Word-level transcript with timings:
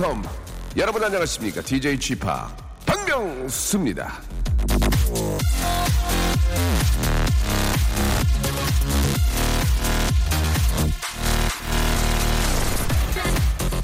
welcome. 0.00 0.28
여러분 0.76 1.04
안녕하십니까? 1.04 1.60
DJ 1.60 2.00
Chip 2.00 2.26
박명수입니다. 2.86 4.20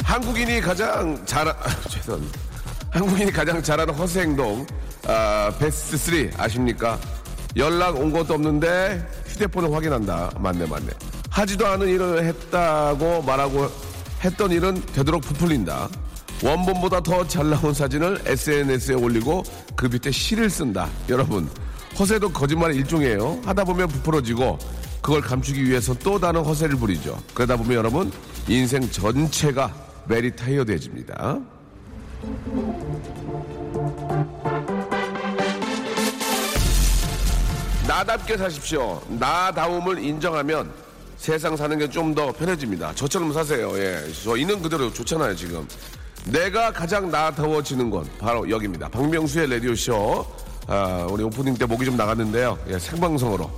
한국인이 0.05 0.61
가장 0.63 1.25
잘, 1.27 1.49
아, 1.49 1.55
죄송합니다. 1.91 2.41
한국인이 2.91 3.31
가장 3.31 3.63
잘하는 3.63 3.93
허세 3.93 4.23
행동, 4.23 4.67
아, 5.07 5.53
베스트 5.59 5.99
3 5.99 6.31
아십니까? 6.39 6.99
연락 7.57 7.97
온 7.97 8.11
것도 8.11 8.35
없는데 8.35 9.07
휴대폰을 9.27 9.71
확인한다. 9.73 10.31
맞네, 10.39 10.67
맞네. 10.67 10.89
하지도 11.29 11.67
않은 11.67 11.89
일을 11.89 12.25
했다고 12.25 13.23
말하고 13.23 13.71
했던 14.25 14.51
일은 14.51 14.81
되도록 14.95 15.21
부풀린다. 15.23 15.91
원본보다 16.43 17.01
더 17.01 17.27
잘 17.27 17.51
나온 17.51 17.73
사진을 17.73 18.21
SNS에 18.27 18.95
올리고 18.95 19.43
그 19.75 19.87
밑에 19.87 20.11
시를 20.11 20.51
쓴다. 20.51 20.89
여러분, 21.09 21.49
허세도 21.99 22.31
거짓말의 22.33 22.77
일종이에요. 22.77 23.41
하다 23.45 23.65
보면 23.65 23.89
부풀어지고 23.89 24.59
그걸 25.01 25.21
감추기 25.23 25.65
위해서 25.65 25.95
또 25.95 26.19
다른 26.19 26.43
허세를 26.45 26.77
부리죠. 26.77 27.19
그러다 27.35 27.57
보면 27.57 27.75
여러분, 27.75 28.13
인생 28.49 28.89
전체가 28.91 29.73
메리 30.09 30.35
타이어드해집니다. 30.37 31.39
나답게 37.87 38.37
사십시오. 38.37 39.01
나다움을 39.09 40.03
인정하면 40.03 40.71
세상 41.17 41.57
사는 41.57 41.79
게 41.79 41.89
좀 41.89 42.15
더 42.15 42.33
편해집니다. 42.33 42.93
저처럼 42.95 43.33
사세요. 43.33 43.73
예. 43.79 44.03
저 44.25 44.37
있는 44.37 44.61
그대로 44.61 44.93
좋잖아요, 44.93 45.35
지금. 45.37 45.67
내가 46.27 46.73
가장 46.73 47.11
나다워지는 47.11 47.91
건 47.91 48.09
바로 48.19 48.49
여기입니다. 48.49 48.89
박명수의 48.89 49.51
라디오쇼. 49.51 50.27
아, 50.69 51.07
우리 51.09 51.23
오프닝 51.23 51.55
때 51.55 51.65
목이 51.65 51.85
좀 51.85 51.97
나갔는데요. 51.97 52.59
예, 52.69 52.79
생방송으로. 52.79 53.49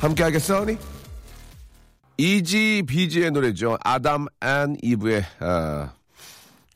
함께 0.00 0.22
하겠어니? 0.22 0.78
이지 2.16 2.84
비지의 2.86 3.30
노래죠. 3.30 3.76
아담 3.82 4.26
and 4.42 4.76
이브의 4.82 5.24
아, 5.40 5.92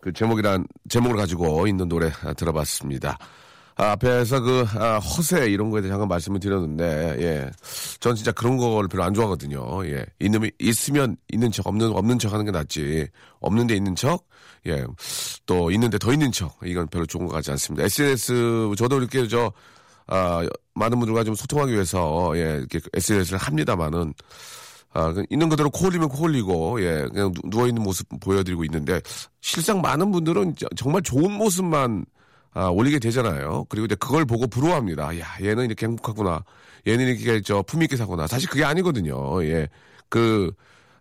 그 0.00 0.12
제목이란 0.12 0.66
제목을 0.90 1.16
가지고 1.16 1.66
있는 1.66 1.88
노래 1.88 2.10
아, 2.22 2.34
들어봤습니다. 2.34 3.16
아, 3.76 3.92
앞에서 3.92 4.40
그 4.40 4.64
아, 4.74 4.98
허세 4.98 5.46
이런 5.48 5.70
거에 5.70 5.80
대해 5.80 5.90
잠깐 5.90 6.08
말씀을 6.08 6.40
드렸는데 6.40 7.16
예, 7.20 7.50
전 8.00 8.14
진짜 8.14 8.30
그런 8.32 8.58
걸 8.58 8.88
별로 8.88 9.04
안 9.04 9.14
좋아하거든요. 9.14 9.86
예, 9.86 10.04
있는 10.20 10.50
있으면 10.58 11.16
있는 11.32 11.50
척 11.50 11.66
없는 11.66 11.92
없는 11.92 12.18
척 12.18 12.34
하는 12.34 12.44
게 12.44 12.50
낫지. 12.50 13.08
없는데 13.40 13.74
있는 13.74 13.94
척, 13.96 14.26
예, 14.66 14.84
또 15.46 15.70
있는데 15.70 15.98
더 15.98 16.12
있는 16.12 16.32
척 16.32 16.58
이건 16.64 16.88
별로 16.88 17.06
좋은 17.06 17.26
것 17.26 17.32
같지 17.34 17.50
않습니다. 17.50 17.84
SNS 17.84 18.72
저도 18.76 18.98
이렇게 18.98 19.28
저 19.28 19.52
아, 20.06 20.46
많은 20.74 20.98
분들과 20.98 21.24
좀 21.24 21.34
소통하기 21.34 21.72
위해서 21.72 22.32
예, 22.36 22.58
이렇게 22.58 22.80
SNS를 22.94 23.38
합니다만은. 23.38 24.14
아, 24.96 25.12
그 25.12 25.26
있는 25.28 25.48
그대로 25.48 25.70
코 25.70 25.86
흘리면 25.86 26.08
코 26.08 26.24
흘리고, 26.24 26.80
예, 26.80 27.08
그냥 27.12 27.32
누워있는 27.46 27.82
모습 27.82 28.06
보여드리고 28.20 28.64
있는데, 28.64 29.00
실상 29.40 29.80
많은 29.80 30.12
분들은 30.12 30.54
정말 30.76 31.02
좋은 31.02 31.32
모습만, 31.32 32.06
아, 32.52 32.66
올리게 32.68 33.00
되잖아요. 33.00 33.66
그리고 33.68 33.86
이제 33.86 33.96
그걸 33.96 34.24
보고 34.24 34.46
부러워합니다. 34.46 35.18
야, 35.18 35.26
얘는 35.42 35.64
이렇게 35.64 35.86
행복하구나. 35.86 36.44
얘는 36.86 37.08
이렇게 37.08 37.40
저 37.42 37.62
폼있게 37.62 37.96
사구나. 37.96 38.28
사실 38.28 38.48
그게 38.48 38.62
아니거든요. 38.64 39.44
예. 39.44 39.68
그, 40.08 40.52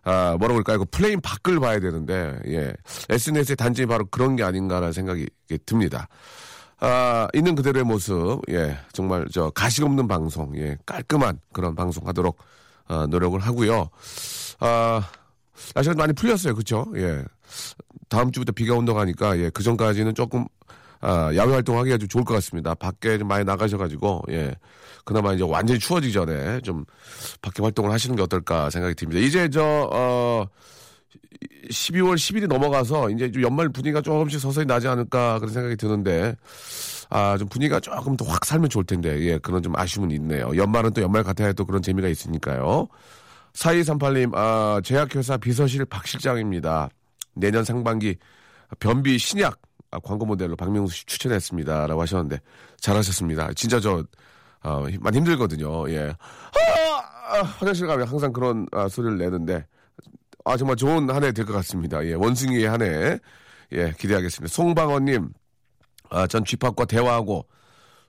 아, 0.04 0.36
뭐라고 0.38 0.62
그럴까요? 0.62 0.78
그 0.80 0.84
프레임 0.90 1.20
밖을 1.20 1.60
봐야 1.60 1.80
되는데, 1.80 2.38
예. 2.46 2.72
SNS의 3.08 3.56
단점이 3.56 3.86
바로 3.86 4.04
그런 4.06 4.36
게 4.36 4.42
아닌가라는 4.42 4.92
생각이 4.92 5.26
듭니다. 5.64 6.08
아, 6.80 7.28
있는 7.32 7.54
그대로의 7.54 7.84
모습, 7.84 8.42
예. 8.50 8.78
정말 8.92 9.26
저 9.32 9.50
가식 9.50 9.84
없는 9.84 10.06
방송, 10.06 10.54
예. 10.56 10.76
깔끔한 10.84 11.40
그런 11.52 11.74
방송 11.74 12.06
하도록 12.06 12.36
어, 12.86 13.06
노력을 13.06 13.38
하고요. 13.40 13.88
아, 14.60 15.08
날씨가 15.74 15.94
많이 15.94 16.12
풀렸어요. 16.12 16.54
그쵸? 16.54 16.86
예. 16.96 17.24
다음 18.10 18.30
주부터 18.30 18.52
비가 18.52 18.74
온다고 18.74 19.00
하니까, 19.00 19.38
예. 19.38 19.48
그 19.48 19.62
전까지는 19.62 20.14
조금, 20.14 20.46
아, 21.00 21.30
야외 21.34 21.52
활동하기가 21.54 21.98
좀 21.98 22.08
좋을 22.08 22.24
것 22.24 22.34
같습니다. 22.34 22.74
밖에 22.74 23.18
좀 23.18 23.28
많이 23.28 23.44
나가셔가지고, 23.44 24.22
예. 24.30 24.54
그나마 25.04 25.34
이제 25.34 25.44
완전히 25.46 25.78
추워지기 25.78 26.12
전에 26.14 26.60
좀 26.62 26.84
밖에 27.42 27.62
활동을 27.62 27.90
하시는 27.92 28.16
게 28.16 28.22
어떨까 28.22 28.70
생각이 28.70 28.94
듭니다. 28.94 29.20
이제 29.20 29.48
저, 29.50 29.62
어, 29.92 30.46
12월 31.70 32.14
10일이 32.16 32.46
넘어가서 32.46 33.10
이제 33.10 33.30
좀 33.30 33.42
연말 33.42 33.68
분위기가 33.68 34.00
조금씩 34.00 34.40
서서히 34.40 34.64
나지 34.66 34.88
않을까 34.88 35.38
그런 35.40 35.52
생각이 35.52 35.76
드는데, 35.76 36.34
아, 37.10 37.36
좀 37.38 37.48
분위기가 37.48 37.80
조금 37.80 38.16
더 38.16 38.24
확 38.26 38.44
살면 38.44 38.70
좋을 38.70 38.84
텐데, 38.84 39.18
예, 39.20 39.38
그런 39.38 39.62
좀 39.62 39.76
아쉬움은 39.76 40.10
있네요. 40.12 40.56
연말은 40.56 40.92
또 40.94 41.02
연말 41.02 41.22
같아야 41.22 41.52
또 41.52 41.64
그런 41.66 41.82
재미가 41.82 42.08
있으니까요. 42.08 42.88
4238님, 43.52 44.34
아, 44.34 44.80
제약회사 44.82 45.36
비서실 45.36 45.84
박 45.84 46.06
실장입니다. 46.06 46.88
내년 47.34 47.62
상반기 47.64 48.16
변비 48.80 49.18
신약 49.18 49.52
아, 49.54 49.73
광고 50.02 50.24
모델로 50.26 50.56
박명수 50.56 50.94
씨 50.96 51.06
추천했습니다. 51.06 51.86
라고 51.86 52.02
하셨는데, 52.02 52.40
잘하셨습니다. 52.80 53.52
진짜 53.54 53.80
저, 53.80 54.04
어, 54.62 54.86
많이 55.00 55.16
힘들거든요. 55.18 55.90
예. 55.90 56.08
아, 56.10 57.36
아, 57.38 57.42
화장실 57.42 57.86
가면 57.86 58.06
항상 58.08 58.32
그런 58.32 58.66
아, 58.72 58.88
소리를 58.88 59.18
내는데, 59.18 59.66
아, 60.44 60.56
정말 60.56 60.76
좋은 60.76 61.08
한 61.10 61.22
해 61.24 61.32
될 61.32 61.44
것 61.46 61.52
같습니다. 61.54 62.04
예, 62.06 62.14
원숭이의 62.14 62.64
한 62.68 62.82
해. 62.82 63.18
예, 63.72 63.92
기대하겠습니다. 63.98 64.52
송방원님, 64.54 65.30
아, 66.10 66.26
전 66.26 66.44
쥐팍과 66.44 66.84
대화하고 66.84 67.46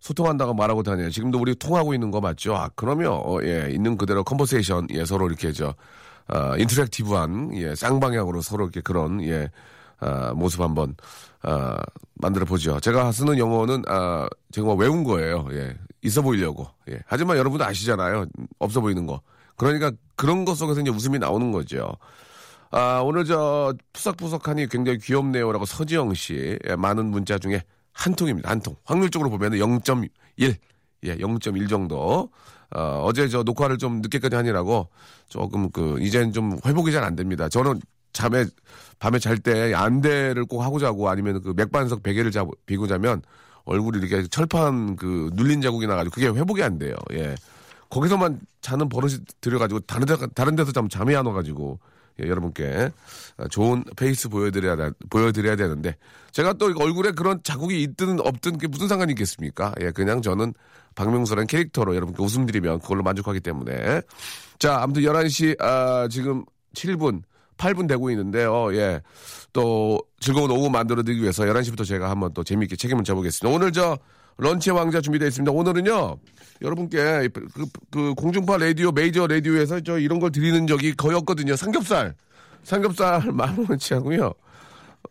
소통한다고 0.02 0.54
말하고 0.54 0.84
다녀요. 0.84 1.10
지금도 1.10 1.40
우리 1.40 1.56
통하고 1.56 1.94
있는 1.94 2.12
거 2.12 2.20
맞죠? 2.22 2.56
아, 2.56 2.70
그러면, 2.76 3.14
어, 3.14 3.40
예, 3.44 3.70
있는 3.72 3.98
그대로 3.98 4.24
컨버세이션, 4.24 4.88
예, 4.92 5.06
서로 5.06 5.28
이렇게 5.28 5.52
저, 5.54 5.74
아, 6.28 6.56
인터랙티브한, 6.58 7.56
예, 7.56 7.74
쌍방향으로 7.74 8.42
서로 8.42 8.66
이렇게 8.66 8.82
그런, 8.82 9.24
예, 9.24 9.50
아, 10.00 10.34
모습 10.34 10.62
한번, 10.62 10.96
아, 11.42 11.78
만들어 12.16 12.46
보죠. 12.46 12.80
제가 12.80 13.12
쓰는 13.12 13.38
영어는, 13.38 13.84
아, 13.88 14.28
제가 14.52 14.74
외운 14.74 15.04
거예요. 15.04 15.48
예, 15.52 15.76
있어 16.02 16.22
보이려고. 16.22 16.68
예. 16.90 17.00
하지만 17.08 17.38
여러분도 17.38 17.64
아시잖아요. 17.66 18.26
없어 18.60 18.82
보이는 18.82 19.06
거. 19.08 19.22
그러니까 19.58 19.92
그런 20.16 20.46
것 20.46 20.56
속에서 20.56 20.82
이제 20.82 20.90
웃음이 20.92 21.20
나오는 21.20 21.52
거죠. 21.52 21.96
아, 22.72 23.02
오늘 23.04 23.26
저 23.26 23.74
푸석푸석하니 23.94 24.68
굉장히 24.70 24.98
귀엽네요라고 25.00 25.66
서지영 25.66 26.14
씨 26.14 26.58
예, 26.68 26.76
많은 26.76 27.06
문자 27.06 27.38
중에 27.38 27.64
한 27.94 28.14
통입니다. 28.16 28.50
한 28.50 28.60
통. 28.62 28.76
확률적으로 28.84 29.30
보면 29.30 29.54
0.1. 29.54 30.10
예, 30.42 30.58
0.1 31.18 31.70
정도. 31.70 32.30
어, 32.76 33.02
어제 33.06 33.28
저 33.30 33.44
녹화를 33.44 33.78
좀 33.78 34.02
늦게까지 34.02 34.36
하느라고 34.36 34.90
조금 35.30 35.70
그 35.72 35.98
이젠 36.02 36.34
좀 36.34 36.58
회복이 36.66 36.92
잘 36.92 37.04
안 37.04 37.16
됩니다. 37.16 37.48
저는 37.48 37.80
잠에 38.16 38.46
밤에 38.98 39.20
잘 39.20 39.38
때 39.38 39.74
안대를 39.74 40.46
꼭 40.46 40.62
하고 40.62 40.80
자고 40.80 41.10
아니면 41.10 41.42
그 41.42 41.54
맥반석 41.56 42.02
베개를 42.02 42.32
자 42.32 42.46
비고 42.66 42.88
자면 42.88 43.22
얼굴이 43.66 44.00
이렇게 44.00 44.26
철판 44.28 44.96
그 44.96 45.30
눌린 45.34 45.62
자국이 45.62 45.86
나가지고 45.86 46.14
그게 46.16 46.28
회복이 46.28 46.64
안 46.64 46.80
돼요. 46.80 46.96
예. 47.14 47.36
거기서만 47.90 48.40
자는 48.62 48.90
버릇이 48.90 49.18
들여가지고 49.42 49.82
다른 49.82 50.06
데 50.08 50.16
다른 50.34 50.56
데서 50.56 50.72
자면 50.72 50.90
잠이 50.90 51.16
안 51.16 51.26
와가지고 51.26 51.80
예, 52.24 52.28
여러분께 52.28 52.90
좋은 53.52 53.84
face 53.98 54.30
보여드려야 54.30 54.92
보여드려야 55.10 55.56
되는데 55.58 55.98
제가 56.32 56.54
또 56.54 56.68
얼굴에 56.78 57.12
그런 57.12 57.42
자국이 57.44 57.84
있든 57.84 58.20
없든 58.22 58.54
그게 58.54 58.68
무슨 58.68 58.88
상관이 58.88 59.12
있겠습니까? 59.12 59.74
예, 59.82 59.92
그냥 59.92 60.22
저는 60.22 60.54
박명수라는 60.96 61.48
캐릭터로 61.48 61.96
여러분께 61.96 62.24
웃음 62.24 62.46
드리면 62.46 62.80
그걸로 62.80 63.04
만족하기 63.04 63.42
때문에 63.42 64.02
자 64.58 64.82
아무튼 64.82 65.04
11시 65.04 65.62
아, 65.62 66.08
지금 66.10 66.46
7분 66.74 67.22
8분 67.58 67.88
되고 67.88 68.10
있는데요. 68.12 68.74
예. 68.76 69.02
또 69.54 70.00
즐거운 70.20 70.52
오후 70.52 70.70
만들어드리기 70.70 71.22
위해서 71.22 71.44
11시부터 71.44 71.86
제가 71.86 72.10
한번 72.10 72.34
또 72.34 72.44
재미있게 72.44 72.76
책임을 72.76 73.04
져보겠습니다. 73.04 73.56
오늘 73.56 73.72
저 73.72 73.98
런치의 74.38 74.76
왕자 74.76 75.02
준비되어 75.02 75.28
있습니다. 75.28 75.52
오늘은요. 75.52 76.18
여러분께 76.62 77.30
그, 77.34 77.66
그 77.92 78.14
공중파 78.16 78.58
라디오 78.58 78.92
메이저 78.92 79.28
라디오에서 79.28 79.82
저 79.82 79.98
이런 79.98 80.20
걸 80.20 80.32
드리는 80.32 80.68
적이 80.68 80.94
거의 80.94 81.16
없거든요. 81.18 81.56
삼겹살. 81.56 82.16
삼겹살 82.64 83.22
만 83.32 83.66
원치 83.70 83.94
하고요. 83.94 84.34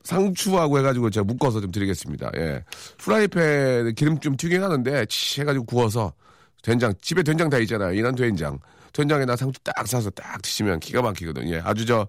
상추하고 0.03 0.79
해가지고 0.79 1.11
제가 1.11 1.25
묶어서 1.25 1.61
좀 1.61 1.71
드리겠습니다. 1.71 2.31
예. 2.37 2.65
프라이팬에 2.99 3.93
기름 3.93 4.19
좀 4.21 4.37
튀긴 4.37 4.63
하는데 4.63 5.07
치 5.07 5.41
해가지고 5.41 5.65
구워서 5.65 6.13
된장 6.63 6.93
집에 7.01 7.23
된장 7.23 7.49
다 7.49 7.59
있잖아요. 7.59 7.93
이란 7.93 8.15
된장 8.15 8.59
된장에다 8.95 9.37
상추 9.37 9.61
딱 9.63 9.87
싸서 9.87 10.09
딱 10.11 10.41
드시면 10.41 10.81
기가 10.81 11.03
막히거든요. 11.03 11.55
예, 11.55 11.61
아주 11.63 11.85
저, 11.85 12.07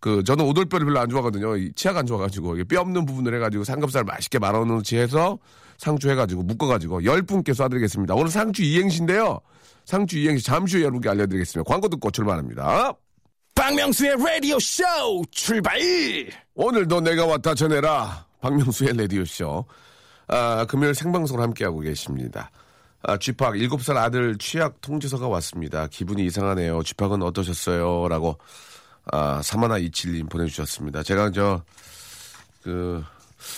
그, 0.00 0.24
저는 0.24 0.46
오돌뼈를 0.46 0.86
별로 0.86 1.00
안 1.00 1.08
좋아하거든요. 1.10 1.56
이 1.56 1.72
치아가 1.74 1.98
안 1.98 2.06
좋아가지고, 2.06 2.56
뼈 2.64 2.80
없는 2.80 3.04
부분을 3.04 3.34
해가지고 3.34 3.64
삼겹살 3.64 4.04
맛있게 4.04 4.38
말아놓지 4.38 4.96
해서 4.96 5.38
상추 5.76 6.08
해가지고 6.08 6.44
묶어가지고 6.44 7.04
열 7.04 7.22
분께 7.22 7.52
쏴드리겠습니다. 7.52 8.16
오늘 8.16 8.30
상추 8.30 8.62
이행시인데요. 8.62 9.40
상추 9.84 10.16
이행시 10.18 10.44
잠시 10.44 10.76
후에 10.76 10.84
여러분께 10.84 11.10
알려드리겠습니다. 11.10 11.68
광고 11.68 11.88
듣고 11.88 12.10
출발합니다. 12.10 12.94
박명수의 13.54 14.16
라디오 14.18 14.58
쇼 14.58 14.84
출발! 15.30 15.78
오늘도 16.54 17.00
내가 17.00 17.26
왔다 17.26 17.54
전해라. 17.54 18.26
박명수의 18.40 18.96
라디오 18.96 19.24
쇼. 19.24 19.64
아, 20.28 20.64
금요일 20.66 20.94
생방송을 20.94 21.42
함께하고 21.42 21.80
계십니다. 21.80 22.50
아, 23.06 23.18
쥐팍 23.18 23.54
7살 23.54 23.96
아들 23.96 24.38
취약 24.38 24.80
통지서가 24.80 25.28
왔습니다. 25.28 25.86
기분이 25.88 26.24
이상하네요. 26.24 26.82
쥐팍은 26.82 27.22
어떠셨어요? 27.22 28.08
라고 28.08 28.38
아, 29.12 29.42
사마나 29.42 29.76
이칠님 29.76 30.28
보내주셨습니다. 30.28 31.02
제가 31.02 31.30
저, 31.30 31.62
그, 32.62 33.04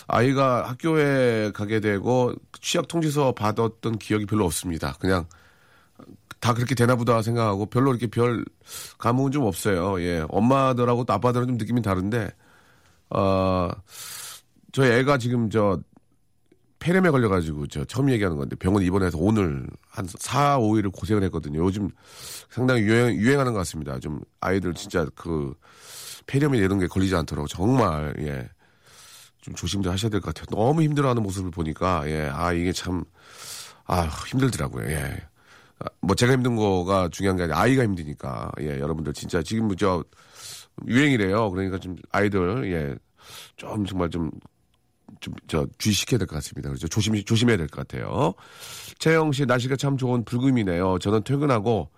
아이가 0.08 0.68
학교에 0.68 1.52
가게 1.52 1.78
되고 1.78 2.34
취약 2.60 2.88
통지서 2.88 3.32
받았던 3.32 3.98
기억이 3.98 4.26
별로 4.26 4.44
없습니다. 4.46 4.94
그냥 4.98 5.26
다 6.40 6.52
그렇게 6.52 6.74
되나 6.74 6.96
보다 6.96 7.22
생각하고 7.22 7.66
별로 7.66 7.92
이렇게 7.92 8.08
별 8.08 8.44
감흥은 8.98 9.30
좀 9.30 9.44
없어요. 9.44 10.00
예. 10.00 10.24
엄마들하고 10.28 11.04
또 11.04 11.12
아빠들은 11.12 11.46
좀 11.46 11.56
느낌이 11.56 11.82
다른데, 11.82 12.30
어, 13.10 13.70
저희 14.72 14.90
애가 14.90 15.18
지금 15.18 15.50
저 15.50 15.78
폐렴에 16.78 17.10
걸려가지고 17.10 17.66
저 17.68 17.84
처음 17.84 18.10
얘기하는 18.10 18.36
건데 18.36 18.54
병원 18.56 18.82
입원해서 18.82 19.18
오늘 19.18 19.66
한 19.88 20.06
4, 20.18 20.58
5일을 20.58 20.92
고생을 20.92 21.22
했거든요. 21.24 21.64
요즘 21.64 21.88
상당히 22.50 22.82
유행, 22.82 23.16
유행하는 23.16 23.52
것 23.52 23.58
같습니다. 23.60 23.98
좀 23.98 24.20
아이들 24.40 24.74
진짜 24.74 25.06
그 25.14 25.54
폐렴이 26.26 26.58
이런 26.58 26.78
게 26.78 26.86
걸리지 26.86 27.14
않도록 27.16 27.48
정말, 27.48 28.14
예. 28.18 28.48
좀 29.40 29.54
조심 29.54 29.82
좀 29.82 29.92
하셔야 29.92 30.10
될 30.10 30.20
것 30.20 30.34
같아요. 30.34 30.46
너무 30.50 30.82
힘들어하는 30.82 31.22
모습을 31.22 31.50
보니까, 31.50 32.02
예. 32.10 32.28
아, 32.32 32.52
이게 32.52 32.72
참, 32.72 33.04
아, 33.84 34.02
힘들더라고요. 34.28 34.90
예. 34.90 35.20
아, 35.78 35.84
뭐 36.00 36.16
제가 36.16 36.32
힘든 36.32 36.56
거가 36.56 37.08
중요한 37.10 37.36
게 37.36 37.44
아니라 37.44 37.60
아이가 37.60 37.84
힘드니까, 37.84 38.50
예. 38.60 38.80
여러분들 38.80 39.12
진짜 39.12 39.42
지금 39.42 39.74
저 39.76 40.02
유행이래요. 40.86 41.50
그러니까 41.50 41.78
좀 41.78 41.96
아이들, 42.10 42.70
예. 42.72 42.96
좀 43.56 43.86
정말 43.86 44.10
좀 44.10 44.30
좀, 45.26 45.34
저, 45.48 45.66
주의시켜야 45.78 46.18
될 46.18 46.26
것 46.28 46.36
같습니다. 46.36 46.68
그렇죠. 46.68 46.86
조심, 46.88 47.20
조심해야 47.24 47.56
될 47.56 47.66
것 47.68 47.86
같아요. 47.86 48.34
채영 48.98 49.32
씨, 49.32 49.44
날씨가 49.44 49.74
참 49.76 49.96
좋은 49.96 50.24
불금이네요. 50.24 50.98
저는 51.00 51.24
퇴근하고 51.24 51.88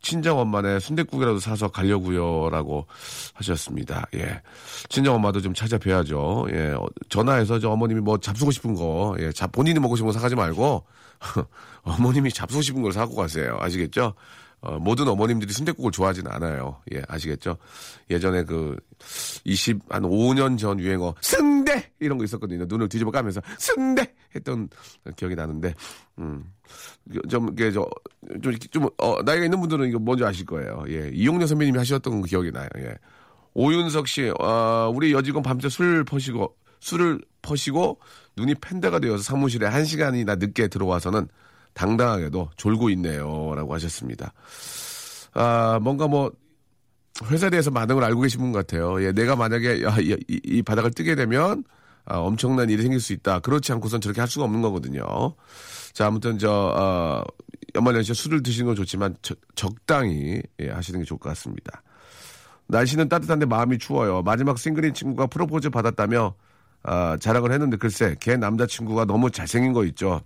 친정 0.00 0.40
엄마네 0.40 0.80
순대국이라도 0.80 1.38
사서 1.38 1.68
가려고요. 1.68 2.50
라고 2.50 2.86
하셨습니다. 3.34 4.04
예. 4.14 4.42
친정 4.88 5.14
엄마도 5.14 5.40
좀 5.40 5.54
찾아뵈야죠. 5.54 6.46
예. 6.52 6.70
어, 6.72 6.84
전화해서 7.08 7.60
저 7.60 7.70
어머님이 7.70 8.00
뭐 8.00 8.18
잡수고 8.18 8.50
싶은 8.50 8.74
거, 8.74 9.14
예. 9.20 9.30
자, 9.30 9.46
본인이 9.46 9.78
먹고 9.78 9.94
싶은 9.94 10.08
거 10.08 10.12
사가지 10.12 10.34
말고, 10.34 10.84
어머님이 11.84 12.32
잡수고 12.32 12.62
싶은 12.62 12.82
걸 12.82 12.92
사고 12.92 13.14
가세요. 13.14 13.56
아시겠죠? 13.60 14.14
어, 14.62 14.78
모든 14.78 15.08
어머님들이 15.08 15.52
순대국을 15.52 15.90
좋아하진 15.90 16.26
않아요. 16.28 16.80
예, 16.94 17.02
아시겠죠? 17.08 17.56
예전에 18.08 18.44
그, 18.44 18.76
20, 19.44 19.80
한 19.88 20.02
5년 20.02 20.56
전 20.56 20.78
유행어, 20.78 21.16
순대! 21.20 21.90
이런 21.98 22.16
거 22.16 22.24
있었거든요. 22.24 22.64
눈을 22.66 22.88
뒤집어 22.88 23.10
까면서, 23.10 23.40
순대! 23.58 24.14
했던 24.36 24.68
기억이 25.16 25.34
나는데, 25.34 25.74
음, 26.20 26.44
좀, 27.28 27.50
이게, 27.52 27.72
저, 27.72 27.88
좀, 28.40 28.56
좀, 28.70 28.88
어, 28.98 29.20
나이가 29.24 29.44
있는 29.44 29.58
분들은 29.60 29.88
이거 29.88 29.98
뭔지 29.98 30.24
아실 30.24 30.46
거예요. 30.46 30.84
예, 30.88 31.10
이용녀 31.12 31.46
선배님이 31.48 31.78
하셨던 31.78 32.22
그 32.22 32.28
기억이 32.28 32.52
나요. 32.52 32.68
예. 32.78 32.94
오윤석 33.54 34.06
씨, 34.06 34.32
어, 34.38 34.92
우리 34.94 35.12
여직원 35.12 35.42
밤새 35.42 35.68
술 35.68 36.04
퍼시고, 36.04 36.54
술을 36.78 37.20
퍼시고, 37.42 37.98
눈이 38.36 38.54
팬다가 38.56 39.00
되어서 39.00 39.24
사무실에 39.24 39.66
한 39.66 39.84
시간이나 39.84 40.36
늦게 40.36 40.68
들어와서는 40.68 41.26
당당하게도 41.74 42.50
졸고 42.56 42.90
있네요. 42.90 43.54
라고 43.54 43.74
하셨습니다. 43.74 44.32
아, 45.34 45.78
뭔가 45.82 46.06
뭐, 46.08 46.32
회사에 47.24 47.50
대해서 47.50 47.70
많은 47.70 47.94
걸 47.94 48.04
알고 48.04 48.22
계신 48.22 48.40
분 48.40 48.52
같아요. 48.52 49.02
예, 49.02 49.12
내가 49.12 49.36
만약에 49.36 49.82
야, 49.82 49.96
이, 50.00 50.16
이, 50.28 50.40
이 50.44 50.62
바닥을 50.62 50.92
뜨게 50.92 51.14
되면 51.14 51.64
아, 52.04 52.18
엄청난 52.18 52.68
일이 52.70 52.82
생길 52.82 53.00
수 53.00 53.12
있다. 53.12 53.40
그렇지 53.40 53.72
않고선 53.72 54.00
저렇게 54.00 54.20
할 54.20 54.28
수가 54.28 54.44
없는 54.44 54.62
거거든요. 54.62 55.04
자, 55.92 56.06
아무튼 56.06 56.38
저, 56.38 56.50
어, 56.50 57.22
연말연시에 57.74 58.14
술을 58.14 58.42
드시는 58.42 58.66
건 58.66 58.76
좋지만 58.76 59.16
저, 59.22 59.34
적당히 59.54 60.42
예, 60.60 60.70
하시는 60.70 61.00
게 61.00 61.04
좋을 61.04 61.18
것 61.18 61.28
같습니다. 61.30 61.82
날씨는 62.68 63.08
따뜻한데 63.08 63.46
마음이 63.46 63.78
추워요. 63.78 64.22
마지막 64.22 64.58
싱글인 64.58 64.94
친구가 64.94 65.26
프로포즈 65.26 65.70
받았다며 65.70 66.34
아, 66.84 67.16
자랑을 67.20 67.52
했는데 67.52 67.76
글쎄 67.76 68.16
걔 68.18 68.36
남자친구가 68.36 69.04
너무 69.04 69.30
잘생긴 69.30 69.72
거 69.72 69.84
있죠. 69.84 70.22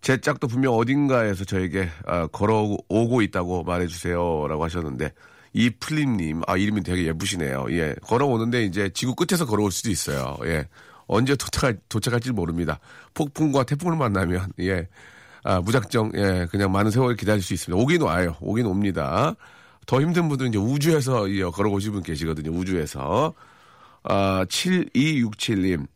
제 0.00 0.20
짝도 0.20 0.46
분명 0.46 0.74
어딘가에서 0.74 1.44
저에게 1.44 1.88
아, 2.06 2.26
걸어오고 2.28 3.22
있다고 3.22 3.64
말해주세요라고 3.64 4.64
하셨는데 4.64 5.12
이 5.52 5.70
플림님 5.70 6.42
아 6.46 6.56
이름이 6.56 6.82
되게 6.82 7.06
예쁘시네요. 7.06 7.66
예 7.70 7.94
걸어오는데 8.02 8.64
이제 8.64 8.90
지구 8.90 9.14
끝에서 9.14 9.46
걸어올 9.46 9.72
수도 9.72 9.90
있어요. 9.90 10.36
예 10.44 10.68
언제 11.06 11.34
도착할 11.34 11.78
도착할지 11.88 12.32
모릅니다. 12.32 12.78
폭풍과 13.14 13.64
태풍을 13.64 13.96
만나면 13.96 14.52
예 14.60 14.86
아, 15.42 15.60
무작정 15.60 16.12
예 16.14 16.46
그냥 16.50 16.70
많은 16.70 16.90
세월 16.90 17.16
기다릴 17.16 17.42
수 17.42 17.54
있습니다. 17.54 17.82
오긴 17.82 18.02
와요. 18.02 18.36
오긴 18.40 18.66
옵니다. 18.66 19.34
더 19.86 20.00
힘든 20.00 20.28
분들은 20.28 20.50
이제 20.50 20.58
우주에서 20.58 21.30
예, 21.30 21.42
걸어오신 21.44 21.92
분 21.92 22.02
계시거든요. 22.02 22.50
우주에서 22.50 23.32
아 24.04 24.44
7267님 24.48 25.86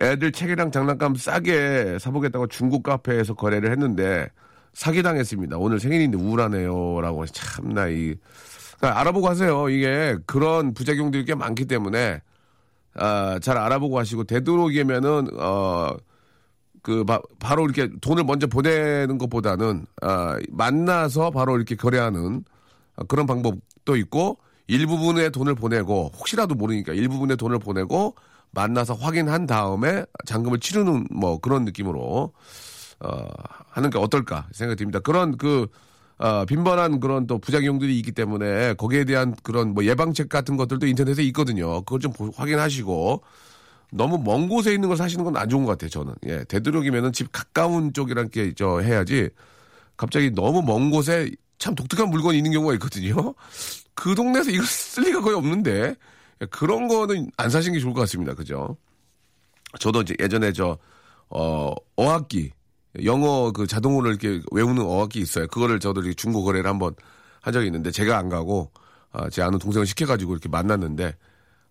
애들 0.00 0.32
책이랑 0.32 0.70
장난감 0.70 1.14
싸게 1.14 1.98
사보겠다고 2.00 2.48
중국 2.48 2.82
카페에서 2.82 3.34
거래를 3.34 3.70
했는데 3.70 4.28
사기당했습니다. 4.72 5.56
오늘 5.58 5.78
생일인데 5.78 6.18
우울하네요. 6.18 7.00
라고 7.00 7.24
참나 7.26 7.88
이 7.88 8.14
그러니까 8.78 9.00
알아보고 9.00 9.28
하세요. 9.28 9.68
이게 9.68 10.16
그런 10.26 10.74
부작용들이 10.74 11.24
꽤 11.24 11.34
많기 11.34 11.66
때문에 11.66 12.20
아, 12.96 13.38
잘 13.40 13.56
알아보고 13.56 13.98
하시고 13.98 14.24
되도록이면은 14.24 15.28
어. 15.38 15.96
그 16.82 17.02
바, 17.02 17.54
로 17.54 17.64
이렇게 17.64 17.88
돈을 18.02 18.24
먼저 18.24 18.46
보내는 18.46 19.16
것보다는 19.16 19.86
아, 20.02 20.36
만나서 20.50 21.30
바로 21.30 21.56
이렇게 21.56 21.76
거래하는 21.76 22.44
그런 23.08 23.26
방법도 23.26 23.96
있고 23.96 24.38
일부분의 24.66 25.30
돈을 25.30 25.54
보내고 25.54 26.10
혹시라도 26.14 26.54
모르니까 26.54 26.92
일부분의 26.92 27.38
돈을 27.38 27.58
보내고 27.58 28.16
만나서 28.54 28.94
확인한 28.94 29.46
다음에 29.46 30.04
잔금을 30.26 30.60
치르는 30.60 31.06
뭐 31.10 31.38
그런 31.38 31.64
느낌으로 31.64 32.32
어, 33.00 33.26
하는 33.70 33.90
게 33.90 33.98
어떨까 33.98 34.46
생각이 34.52 34.76
듭니다. 34.78 35.00
그런 35.00 35.36
그 35.36 35.66
어, 36.18 36.44
빈번한 36.46 37.00
그런 37.00 37.26
또 37.26 37.38
부작용들이 37.38 37.98
있기 37.98 38.12
때문에 38.12 38.74
거기에 38.74 39.04
대한 39.04 39.34
그런 39.42 39.74
뭐 39.74 39.84
예방책 39.84 40.28
같은 40.28 40.56
것들도 40.56 40.86
인터넷에 40.86 41.22
있거든요. 41.24 41.82
그걸 41.82 42.00
좀 42.00 42.12
확인하시고 42.36 43.22
너무 43.92 44.18
먼 44.24 44.48
곳에 44.48 44.72
있는 44.74 44.88
걸 44.88 44.96
사시는 44.96 45.24
건 45.24 45.36
안 45.36 45.48
좋은 45.48 45.64
것 45.64 45.72
같아요. 45.72 45.90
저는 45.90 46.14
예 46.26 46.44
되도록이면은 46.44 47.12
집 47.12 47.30
가까운 47.32 47.92
쪽이란 47.92 48.30
게저 48.30 48.80
해야지 48.80 49.30
갑자기 49.96 50.30
너무 50.30 50.62
먼 50.62 50.90
곳에 50.90 51.30
참 51.58 51.74
독특한 51.74 52.10
물건이 52.10 52.36
있는 52.38 52.52
경우가 52.52 52.74
있거든요. 52.74 53.34
그 53.94 54.14
동네에서 54.14 54.50
이걸 54.50 54.66
쓸 54.66 55.04
리가 55.04 55.20
거의 55.20 55.36
없는데 55.36 55.94
그런 56.50 56.88
거는 56.88 57.30
안 57.36 57.50
사시는 57.50 57.74
게 57.74 57.80
좋을 57.80 57.94
것 57.94 58.00
같습니다. 58.00 58.34
그죠? 58.34 58.76
저도 59.78 60.02
이제 60.02 60.14
예전에 60.20 60.52
저, 60.52 60.78
어, 61.30 61.72
어학기, 61.96 62.52
영어 63.04 63.50
그 63.52 63.66
자동으로 63.66 64.10
이렇게 64.10 64.40
외우는 64.52 64.82
어학기 64.82 65.20
있어요. 65.20 65.46
그거를 65.48 65.80
저도 65.80 66.00
이렇게 66.00 66.14
중고 66.14 66.44
거래를 66.44 66.68
한번 66.68 66.94
한 67.40 67.52
적이 67.52 67.66
있는데 67.66 67.90
제가 67.90 68.16
안 68.18 68.28
가고, 68.28 68.70
아, 69.12 69.28
제 69.30 69.42
아는 69.42 69.58
동생을 69.58 69.86
시켜가지고 69.86 70.32
이렇게 70.32 70.48
만났는데, 70.48 71.16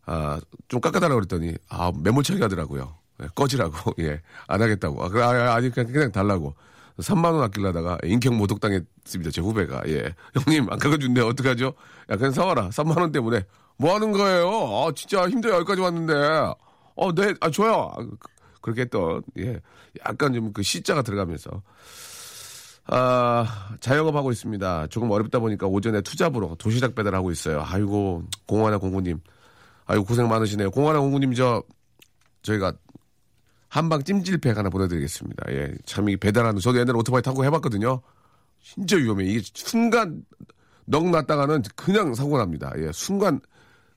아, 0.05 0.39
좀 0.67 0.81
깎아달라고 0.81 1.21
그랬더니, 1.21 1.55
아, 1.69 1.91
매몰차게 1.97 2.41
하더라고요. 2.41 2.95
예, 3.21 3.27
꺼지라고, 3.35 3.93
예, 4.03 4.21
안 4.47 4.61
하겠다고. 4.61 5.03
아, 5.03 5.09
그래, 5.09 5.23
아, 5.23 5.55
아니, 5.55 5.69
그냥, 5.69 5.91
그냥 5.91 6.11
달라고. 6.11 6.53
3만원 6.99 7.41
아끼려다가 7.41 7.97
인격 8.03 8.35
모독당했습니다. 8.35 9.31
제 9.31 9.41
후배가. 9.41 9.81
예. 9.87 10.13
형님, 10.45 10.71
안 10.71 10.77
깎아준대. 10.77 11.21
어떡하죠? 11.21 11.73
야, 12.11 12.15
그냥 12.17 12.31
사와라. 12.31 12.69
3만원 12.69 13.11
때문에. 13.11 13.43
뭐 13.77 13.95
하는 13.95 14.11
거예요? 14.11 14.49
아, 14.49 14.91
진짜 14.95 15.27
힘들어 15.27 15.55
여기까지 15.57 15.81
왔는데. 15.81 16.13
어, 16.95 17.13
네, 17.15 17.33
아, 17.41 17.49
좋아요. 17.49 17.91
아, 17.93 17.97
그, 17.97 18.17
그렇게 18.61 18.85
또, 18.85 19.21
예. 19.39 19.59
약간 20.07 20.33
좀 20.33 20.53
그 20.53 20.63
시자가 20.63 21.01
들어가면서. 21.01 21.49
아, 22.85 23.75
자영업 23.79 24.15
하고 24.15 24.31
있습니다. 24.31 24.87
조금 24.87 25.09
어렵다 25.11 25.39
보니까 25.39 25.67
오전에 25.67 26.01
투잡으로 26.01 26.55
도시락 26.55 26.95
배달하고 26.95 27.31
있어요. 27.31 27.63
아이고, 27.65 28.23
공화나 28.45 28.77
공구님. 28.77 29.19
아이고, 29.85 30.03
고생 30.05 30.27
많으시네요. 30.27 30.69
공화나 30.71 30.99
공구님, 30.99 31.33
저, 31.33 31.63
저희가 32.41 32.73
한방 33.69 34.03
찜질팩 34.03 34.57
하나 34.57 34.69
보내드리겠습니다. 34.69 35.51
예. 35.53 35.73
참, 35.85 36.09
이 36.09 36.17
배달하는, 36.17 36.59
저도 36.59 36.79
옛날에 36.79 36.97
오토바이 36.97 37.21
타고 37.21 37.43
해봤거든요. 37.45 38.01
진짜 38.61 38.97
위험해. 38.97 39.25
이게 39.25 39.41
순간 39.53 40.23
넉 40.85 41.09
났다가는 41.09 41.63
그냥 41.75 42.13
사고 42.13 42.37
납니다. 42.37 42.71
예, 42.77 42.91
순간 42.93 43.39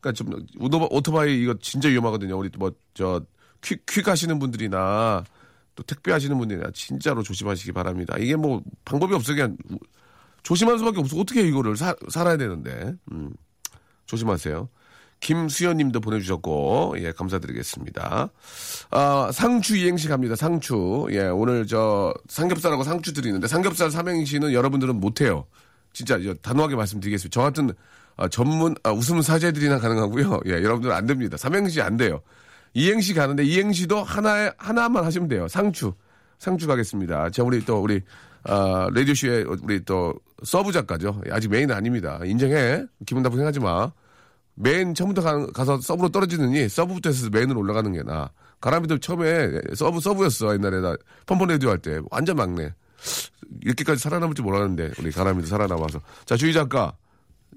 그러니까 0.06 0.12
좀 0.12 0.46
오토바, 0.58 0.88
오토바이 0.90 1.42
이거 1.42 1.54
진짜 1.60 1.88
위험하거든요. 1.88 2.38
우리 2.38 2.50
뭐저 2.56 3.24
퀵, 3.60 3.84
퀵 3.86 4.08
하시는 4.08 4.38
분들이나 4.38 5.24
또 5.74 5.82
택배 5.82 6.12
하시는 6.12 6.36
분들이나 6.38 6.70
진짜로 6.72 7.22
조심하시기 7.22 7.72
바랍니다. 7.72 8.16
이게 8.18 8.36
뭐 8.36 8.62
방법이 8.84 9.14
없어 9.14 9.34
그냥 9.34 9.56
조심할 10.42 10.78
수밖에 10.78 11.00
없어. 11.00 11.18
어떻게 11.18 11.42
이거를 11.42 11.76
사, 11.76 11.94
살아야 12.08 12.36
되는데. 12.36 12.94
음, 13.10 13.32
조심하세요. 14.06 14.68
김수현 15.18 15.78
님도 15.78 16.00
보내주셨고, 16.00 16.94
예, 16.98 17.10
감사드리겠습니다. 17.10 18.30
아, 18.90 19.30
상추 19.32 19.76
이행시 19.76 20.06
갑니다. 20.06 20.36
상추. 20.36 21.08
예, 21.10 21.22
오늘 21.22 21.66
저 21.66 22.14
삼겹살하고 22.28 22.84
상추 22.84 23.12
드리는데 23.12 23.48
삼겹살 23.48 23.90
삼행시는 23.90 24.52
여러분들은 24.52 25.00
못해요. 25.00 25.46
진짜 25.92 26.20
저 26.22 26.34
단호하게 26.34 26.76
말씀드리겠습니다. 26.76 27.34
저 27.34 27.40
같은 27.42 27.72
아, 28.16 28.28
전문 28.28 28.74
아, 28.82 28.90
웃음 28.90 29.20
사제들이나 29.22 29.78
가능하고요. 29.78 30.40
예, 30.46 30.52
여러분들은 30.52 30.94
안 30.94 31.06
됩니다. 31.06 31.36
삼행시 31.36 31.80
안 31.80 31.96
돼요. 31.96 32.20
이행시 32.74 33.14
가는데 33.14 33.44
이행시도 33.44 34.02
하나에 34.02 34.50
하나만 34.58 35.04
하시면 35.04 35.28
돼요. 35.28 35.48
상추. 35.48 35.92
상추 36.38 36.66
가겠습니다. 36.66 37.30
자, 37.30 37.42
우리 37.42 37.64
또 37.64 37.80
우리 37.80 38.00
아, 38.44 38.88
라디오쇼의 38.94 39.44
우리 39.62 39.84
또 39.84 40.14
sub 40.44 40.70
작가죠. 40.72 41.20
아직 41.30 41.48
main은 41.50 41.74
아닙니다. 41.74 42.20
인정해. 42.24 42.84
기분 43.06 43.22
나쁘게 43.22 43.38
생각하지 43.38 43.60
마. 43.60 43.90
메인 44.54 44.94
처음부터 44.94 45.22
가, 45.22 45.46
가서 45.52 45.78
sub로 45.80 46.08
떨어지느니 46.10 46.68
sub부터 46.68 47.10
해서 47.10 47.28
main으로 47.30 47.58
올라가는 47.60 47.90
게 47.92 48.02
나. 48.02 48.30
가람이도 48.60 48.98
처음에 48.98 49.60
sub 49.74 50.00
sub였어 50.00 50.54
옛날에 50.54 50.80
나 50.80 50.96
펀펀 51.26 51.48
라디오 51.48 51.70
할 51.70 51.78
때 51.78 52.00
완전 52.10 52.36
막내. 52.36 52.72
이렇게까지 53.62 54.02
살아남을 54.02 54.34
줄 54.34 54.44
몰랐는데 54.44 54.92
우리 54.98 55.10
가람이도 55.10 55.46
살아남아서 55.46 56.00
자 56.24 56.36
주희 56.36 56.52
작가 56.54 56.94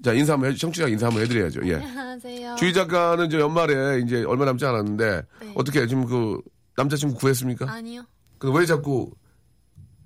자 0.02 0.14
인사 0.14 0.32
한번 0.32 0.50
해 0.50 0.54
청취자 0.56 0.88
인사 0.88 1.06
한번 1.06 1.22
해드려야죠. 1.22 1.60
예. 1.64 1.74
안녕하세요. 1.74 2.56
주희 2.56 2.72
작가는 2.72 3.26
이제 3.26 3.38
연말에 3.38 4.00
이제 4.00 4.24
얼마 4.24 4.46
남지 4.46 4.64
않았는데 4.64 5.22
네. 5.40 5.52
어떻게 5.54 5.86
지금 5.86 6.06
그 6.06 6.40
남자친구 6.76 7.16
구했습니까? 7.16 7.70
아니요. 7.70 8.04
그왜 8.38 8.64
자꾸 8.64 9.12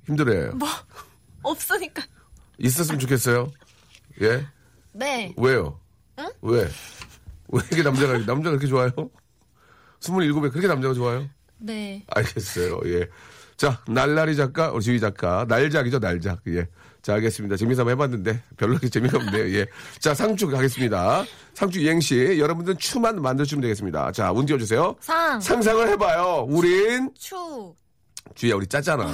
힘들어해요? 0.06 0.52
뭐 0.56 0.68
없으니까. 1.42 2.02
있었으면 2.58 2.98
좋겠어요. 2.98 3.50
예? 4.22 4.44
네. 4.92 5.32
왜요? 5.36 5.78
응? 6.18 6.28
왜? 6.42 6.62
왜 7.48 7.60
이렇게 7.70 7.82
남자가 7.82 8.12
남자가 8.18 8.50
그렇게 8.50 8.66
좋아요? 8.66 8.90
스물일곱에 10.00 10.48
그렇게 10.48 10.66
남자가 10.66 10.92
좋아요? 10.94 11.28
네. 11.58 12.04
알겠어요. 12.08 12.80
예. 12.86 13.08
자, 13.56 13.80
날라리 13.88 14.34
작가, 14.34 14.72
우리 14.72 14.82
지휘 14.82 14.98
작가, 15.00 15.44
날작이죠, 15.48 16.00
날작. 16.00 16.40
예. 16.48 16.66
자, 17.04 17.12
알겠습니다. 17.14 17.56
재미삼아 17.56 17.90
한번 17.90 18.08
해봤는데, 18.08 18.42
별로 18.56 18.70
그렇게 18.70 18.88
재미가 18.88 19.18
없네요. 19.18 19.54
예. 19.58 19.66
자, 19.98 20.14
상추 20.14 20.48
가겠습니다. 20.48 21.24
상추 21.52 21.78
이행시. 21.78 22.38
여러분들은 22.38 22.78
추만 22.78 23.20
만들어주시면 23.20 23.60
되겠습니다. 23.60 24.10
자, 24.12 24.32
운 24.32 24.46
띄워주세요. 24.46 24.96
상. 25.00 25.38
상상을 25.38 25.86
해봐요. 25.90 26.46
우린, 26.48 27.10
추. 27.18 27.74
주희야, 28.34 28.54
우리 28.54 28.66
짰잖아. 28.66 29.12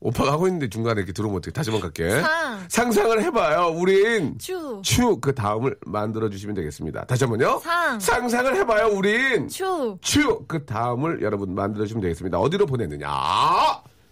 오빠가 0.00 0.32
하고 0.32 0.48
있는데 0.48 0.68
중간에 0.68 0.98
이렇게 0.98 1.12
들어오면 1.12 1.38
어떻게 1.38 1.52
다시 1.52 1.70
한번 1.70 1.88
갈게. 1.88 2.20
상. 2.20 2.64
상상을 2.68 3.22
해봐요. 3.22 3.68
우린, 3.68 4.36
추. 4.40 4.80
추, 4.82 5.20
그 5.20 5.32
다음을 5.32 5.76
만들어주시면 5.86 6.56
되겠습니다. 6.56 7.04
다시 7.04 7.22
한 7.22 7.30
번요. 7.38 7.60
상. 7.62 8.00
상상을 8.00 8.56
해봐요. 8.56 8.88
우린, 8.88 9.46
추. 9.46 9.96
추, 10.02 10.44
그 10.48 10.66
다음을 10.66 11.22
여러분 11.22 11.54
만들어주시면 11.54 12.02
되겠습니다. 12.02 12.40
어디로 12.40 12.66
보내느냐? 12.66 13.08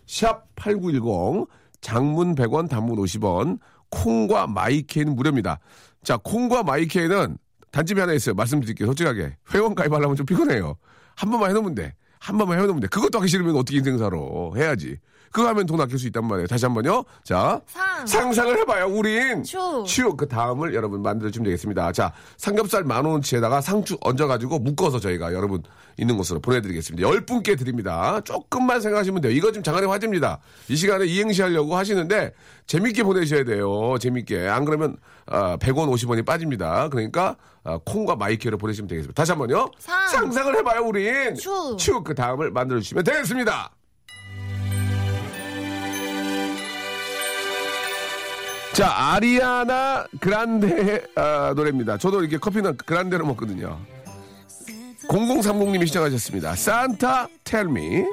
샵 0.07 0.47
8910, 0.55 1.49
장문 1.87 2.35
100원, 2.35 2.69
단문 2.69 2.97
50원, 2.97 3.61
콩과 3.91 4.49
마이케이는 4.49 5.15
무료입니다. 5.15 5.61
자, 6.03 6.17
콩과 6.17 6.65
마이케이는 6.65 7.39
단점이 7.71 8.01
하나 8.01 8.13
있어요. 8.13 8.35
말씀드릴게요. 8.35 8.89
솔직하게. 8.89 9.37
회원 9.55 9.77
가입하려면 9.77 10.17
좀 10.17 10.27
피곤해요. 10.27 10.75
한 11.15 11.31
번만 11.31 11.51
해놓으면 11.51 11.77
돼. 11.77 11.95
한 12.19 12.39
번만 12.39 12.59
해놓으면 12.59 12.81
돼. 12.81 12.89
그것도 12.89 13.21
하기 13.21 13.29
싫으면 13.29 13.55
어떻게 13.55 13.79
인생 13.79 13.99
살아. 13.99 14.19
해야지. 14.57 14.99
그거 15.31 15.49
하면 15.49 15.67
돈 15.67 15.81
아낄 15.81 15.99
수 15.99 16.07
있단 16.07 16.27
말이에요. 16.27 16.47
다시 16.47 16.65
한 16.65 16.75
번요. 16.75 17.05
자. 17.25 17.61
상. 17.67 18.07
상상을 18.07 18.59
해봐요. 18.59 18.87
우린. 18.87 19.43
추. 19.43 19.85
추. 19.87 20.17
그 20.17 20.27
다음을 20.29 20.75
여러분 20.75 21.03
만들어주시면 21.03 21.45
되겠습니다. 21.45 21.93
자, 21.93 22.13
삼겹살 22.37 22.85
만 22.85 23.05
원어치에다가 23.05 23.61
상추 23.61 23.97
얹어가지고 24.01 24.59
묶어서 24.61 24.99
저희가 25.01 25.33
여러분 25.33 25.63
있는 25.99 26.17
곳으로 26.17 26.41
보내드리겠습니다. 26.41 27.09
열 27.09 27.25
분께 27.25 27.57
드립니다. 27.57 28.21
조금만 28.25 28.81
생각하시면 28.81 29.23
돼요. 29.23 29.33
이거 29.33 29.49
지금 29.51 29.63
장안의 29.63 29.89
화제입니다. 29.89 30.39
이 30.69 30.77
시간에 30.77 31.07
이행시 31.07 31.43
하려고 31.43 31.77
하시는데 31.77 32.33
재밌게 32.67 33.03
보내셔야 33.03 33.45
돼요. 33.45 33.97
재밌게. 33.99 34.49
안 34.49 34.65
그러면 34.65 34.97
아, 35.27 35.57
100원, 35.57 35.89
50원이 35.91 36.25
빠집니다. 36.25 36.89
그러니까 36.89 37.37
아, 37.65 37.79
콩과 37.85 38.17
마이크로 38.17 38.59
보내시면 38.59 38.89
되겠습니다. 38.89 39.21
다시 39.21 39.33
한 39.33 39.39
번요. 39.39 39.71
상. 39.79 40.07
상상을 40.09 40.57
해봐요, 40.59 40.83
우린. 40.83 41.35
추. 41.35 41.77
추. 41.79 42.03
그 42.05 42.15
다음을 42.15 42.51
만들어주시면 42.53 43.03
되겠습니다. 43.05 43.71
자, 48.77 48.93
아리아나 48.95 50.07
그란데 50.21 51.03
아, 51.15 51.55
노래입니다. 51.57 51.97
저도 51.97 52.21
이렇게 52.21 52.37
커피는 52.37 52.77
그란데로 52.77 53.25
먹거든요. 53.25 53.81
0030님이 55.09 55.87
시청하셨습니다. 55.87 56.55
산타 56.55 57.29
텔미. 57.43 58.05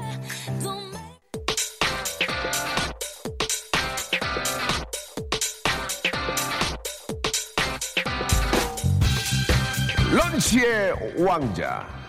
런치의 10.13 10.93
왕자. 11.17 12.02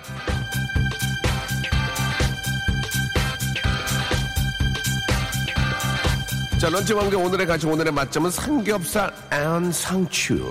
자, 6.65 6.71
런치 6.71 6.95
왕자 6.95 7.19
오늘의 7.19 7.47
가치 7.47 7.67
오늘의 7.67 7.93
맛점은 7.93 8.31
삼겹살 8.31 9.13
and 9.31 9.71
상추. 9.71 10.51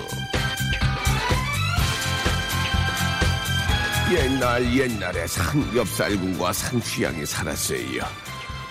옛날 4.11 4.77
옛날에 4.77 5.25
삼겹살군과 5.25 6.53
상추양이 6.53 7.25
살았어요. 7.25 8.03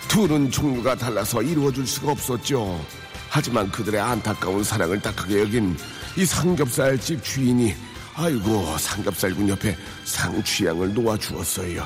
둘은 0.07 0.53
종류가 0.53 0.95
달라서 0.95 1.43
이루어질 1.43 1.85
수가 1.85 2.13
없었죠. 2.13 2.81
하지만 3.29 3.69
그들의 3.73 4.01
안타까운 4.01 4.63
사랑을 4.63 5.01
딱하게 5.01 5.41
여긴 5.41 5.77
이 6.17 6.25
삼겹살 6.25 6.97
집 6.97 7.25
주인이 7.25 7.75
아이고 8.15 8.79
삼겹살군 8.79 9.49
옆에 9.49 9.77
상추양을 10.05 10.95
놓아주었어요. 10.95 11.85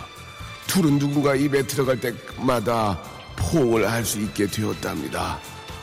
둘은 0.67 0.99
누군가 0.99 1.35
입에 1.35 1.67
들어갈 1.67 1.99
때마다 1.99 3.01
포옹을 3.37 3.91
할 3.91 4.05
수 4.05 4.19
있게 4.21 4.47
되었답니다. 4.47 5.39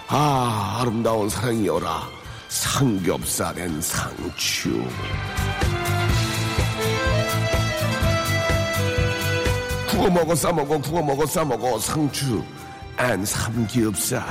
아 0.07 0.77
아름다운 0.81 1.29
사랑이여라 1.29 2.07
삼겹살엔 2.49 3.81
상추. 3.81 4.85
구워 9.89 10.09
먹어 10.09 10.35
싸 10.35 10.51
먹어 10.51 10.77
구워 10.79 11.01
먹어 11.03 11.25
싸 11.25 11.43
먹어 11.45 11.79
상추 11.79 12.43
안 12.97 13.23
삼겹살 13.25 14.21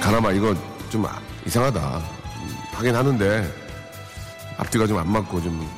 가람아 0.00 0.32
이거 0.32 0.54
좀 0.90 1.04
아- 1.06 1.20
이상하다 1.46 1.98
음, 1.98 2.56
하긴 2.72 2.94
하는데 2.94 3.48
앞뒤가 4.58 4.86
좀 4.86 4.98
안 4.98 5.10
맞고 5.10 5.42
좀 5.42 5.68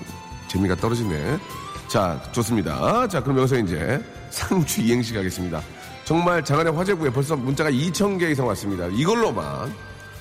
재미가 0.48 0.74
떨어지네 0.76 1.38
자 1.86 2.20
좋습니다 2.32 3.06
자 3.08 3.22
그럼 3.22 3.38
여기서 3.38 3.58
이제 3.58 4.02
상추 4.30 4.80
이행시 4.82 5.14
가겠습니다 5.14 5.60
정말 6.04 6.44
장안의 6.44 6.72
화제고에 6.74 7.10
벌써 7.10 7.36
문자가 7.36 7.70
2,000개 7.70 8.30
이상 8.30 8.46
왔습니다 8.46 8.86
이걸로만 8.86 9.72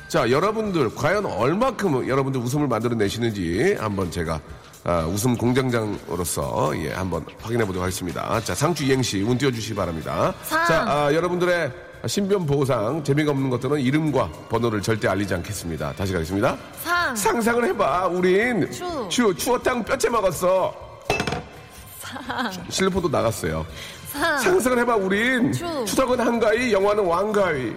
자, 0.08 0.30
여러분들 0.32 0.96
과연 0.96 1.26
얼마큼 1.26 2.08
여러분들 2.08 2.40
웃음을 2.40 2.68
만들어내시는지 2.68 3.76
한번 3.78 4.10
제가 4.10 4.40
아, 4.86 5.02
웃음 5.02 5.36
공장장으로서 5.36 6.72
예, 6.78 6.94
한번 6.94 7.26
확인해 7.42 7.66
보도록 7.66 7.84
하겠습니다. 7.84 8.40
자, 8.40 8.56
상추 8.56 8.86
이행시 8.86 9.22
운 9.22 9.38
띄워주시기 9.38 9.76
바랍니다. 9.76 10.34
상. 10.44 10.66
자, 10.66 10.86
아, 10.88 11.14
여러분들의 11.14 11.74
신변 12.06 12.46
보호상 12.46 13.04
재미가 13.04 13.32
없는 13.32 13.50
것들은 13.50 13.80
이름과 13.80 14.30
번호를 14.50 14.82
절대 14.82 15.08
알리지 15.08 15.34
않겠습니다. 15.34 15.94
다시 15.94 16.14
가겠습니다. 16.14 16.58
상. 16.84 17.16
상상을 17.16 17.66
해봐. 17.66 18.08
우린 18.08 18.70
추. 18.72 19.08
추 19.10 19.34
추어탕 19.36 19.84
뼈째 19.84 20.10
먹었어. 20.10 20.74
실로포도 22.70 23.10
나갔어요. 23.10 23.66
상. 24.08 24.38
상상을 24.40 24.80
해봐. 24.80 24.96
우린 24.96 25.52
추. 25.52 25.66
추석은 25.86 26.20
한가위, 26.20 26.72
영화는 26.72 27.04
왕가위. 27.04 27.76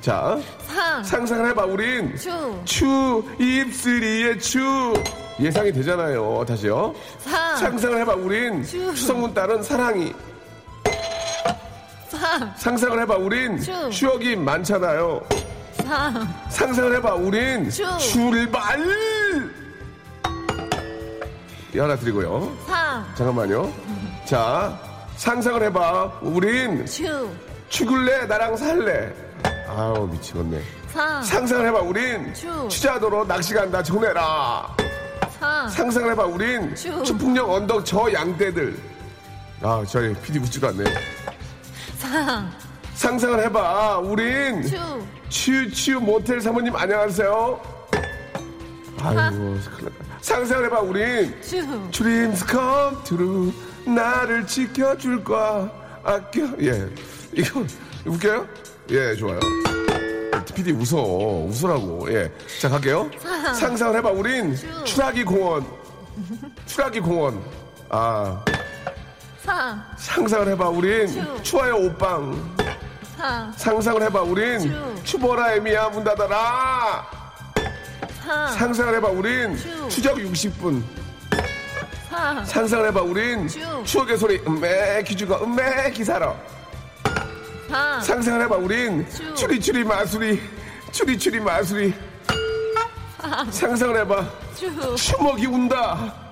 자, 0.00 0.38
상. 0.66 1.04
상상을 1.04 1.50
해봐. 1.50 1.64
우린 1.66 2.16
추. 2.16 2.30
추 2.64 3.24
입술이의 3.38 4.38
추 4.40 4.92
예상이 5.40 5.70
되잖아요. 5.72 6.44
다시요. 6.46 6.94
상. 7.18 7.56
상상을 7.56 8.00
해봐. 8.00 8.14
우린 8.14 8.64
추. 8.64 8.92
추석문 8.94 9.32
딸은 9.34 9.62
사랑이 9.62 10.12
3, 12.38 12.52
상상을 12.56 13.00
해봐. 13.02 13.16
우린 13.16 13.60
추. 13.60 13.90
추억이 13.90 14.34
많잖아요. 14.36 15.20
3, 15.76 16.28
상상을 16.50 16.96
해봐. 16.96 17.14
우린 17.14 17.70
추. 17.70 17.84
출발! 17.98 18.80
이 21.74 21.78
하나 21.78 21.96
드리고요. 21.96 22.56
3, 22.66 23.04
잠깐만요. 23.16 23.72
자, 24.24 24.78
상상을 25.16 25.62
해봐. 25.64 26.18
우린 26.22 26.84
추, 26.86 27.28
죽을래? 27.68 28.26
나랑 28.26 28.56
살래? 28.56 29.12
아우, 29.68 30.06
미치겠네. 30.08 30.60
3, 30.92 31.22
상상을 31.22 31.66
해봐. 31.68 31.80
우린 31.80 32.32
추. 32.34 32.68
취자도로 32.68 33.26
낚시 33.26 33.54
간다. 33.54 33.82
전해라. 33.82 34.68
3, 35.40 35.68
상상을 35.68 36.10
해봐. 36.12 36.24
우린 36.24 36.74
추. 36.74 37.02
추풍령 37.04 37.50
언덕 37.50 37.84
저 37.84 38.12
양떼들. 38.12 38.76
아, 39.62 39.82
저희 39.88 40.14
PD 40.14 40.38
웃지도 40.40 40.68
않네. 40.68 40.84
3, 40.84 40.92
상상을 42.94 43.42
해봐. 43.44 43.98
우린 43.98 44.62
추, 44.62 44.76
치유치유 45.28 46.00
모텔 46.00 46.40
사모님 46.40 46.74
안녕하세요. 46.76 47.60
아이고, 49.02 49.20
큰일 49.76 49.84
났다. 49.84 50.18
상상을 50.20 50.64
해봐. 50.66 50.80
우린 50.80 51.34
추, 51.42 51.62
come 52.46 53.04
true. 53.04 53.52
나를 53.86 54.46
지켜줄 54.46 55.24
거야. 55.24 55.70
아껴. 56.02 56.42
예. 56.60 56.88
이거 57.32 57.64
웃겨요? 58.06 58.46
예, 58.90 59.14
좋아요. 59.16 59.40
PD 60.54 60.72
웃어. 60.72 61.46
웃으라고. 61.48 62.06
예. 62.14 62.30
자, 62.60 62.68
갈게요. 62.68 63.10
상상을 63.58 63.96
해봐. 63.96 64.10
우린 64.10 64.56
추락이 64.84 65.24
공원. 65.24 65.66
추락이 66.66 67.00
공원. 67.00 67.42
아, 67.90 68.42
3, 69.44 69.82
상상을 69.98 70.48
해봐. 70.48 70.68
우린 70.70 71.06
추. 71.06 71.42
추워요, 71.42 71.76
옷방. 71.76 72.54
3, 73.18 73.52
상상을 73.56 74.02
해봐. 74.04 74.22
우린 74.22 74.58
추. 74.60 75.00
추보라 75.04 75.54
애미야 75.56 75.90
문 75.90 76.02
닫아라. 76.02 77.06
3, 78.24 78.48
상상을 78.58 78.94
해봐. 78.96 79.08
우린 79.08 79.54
추. 79.56 79.88
추적 79.90 80.16
60분. 80.16 80.82
3, 82.08 82.44
상상을 82.46 82.88
해봐. 82.88 83.02
우린 83.02 83.46
추. 83.46 83.60
추억의 83.84 84.16
소리 84.16 84.40
음메 84.46 85.02
기주가 85.02 85.36
음메 85.42 85.90
기사러. 85.90 86.34
3, 87.68 88.00
상상을 88.00 88.42
해봐. 88.44 88.56
우린 88.56 89.06
추. 89.10 89.34
추리 89.34 89.60
추리 89.60 89.84
마수리 89.84 90.40
추리 90.90 91.18
추리 91.18 91.38
마수리. 91.38 91.92
상상을 93.50 94.00
해봐. 94.00 94.24
추, 94.56 94.96
추먹이 94.96 95.46
운다. 95.46 96.23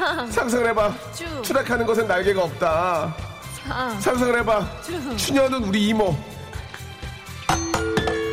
3, 0.00 0.30
상상을 0.32 0.68
해봐. 0.70 0.94
추. 1.14 1.24
추락하는 1.42 1.84
것은 1.84 2.06
날개가 2.08 2.42
없다. 2.44 3.14
3, 3.66 4.00
상상을 4.00 4.38
해봐. 4.40 4.66
추, 4.82 5.16
추녀는 5.16 5.62
우리 5.64 5.88
이모. 5.88 6.16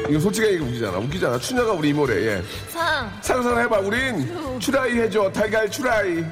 이거 0.09 0.19
솔직하게 0.21 0.53
얘기 0.53 0.63
웃기잖아. 0.63 0.97
웃기잖아. 0.99 1.37
추녀가 1.39 1.73
우리 1.73 1.89
이모래. 1.89 2.15
예. 2.37 2.43
3, 2.69 3.11
상상을 3.21 3.61
해봐. 3.65 3.79
우린 3.79 4.59
추라이 4.59 4.97
해줘. 4.97 5.29
달걀 5.33 5.69
추라이. 5.69 6.23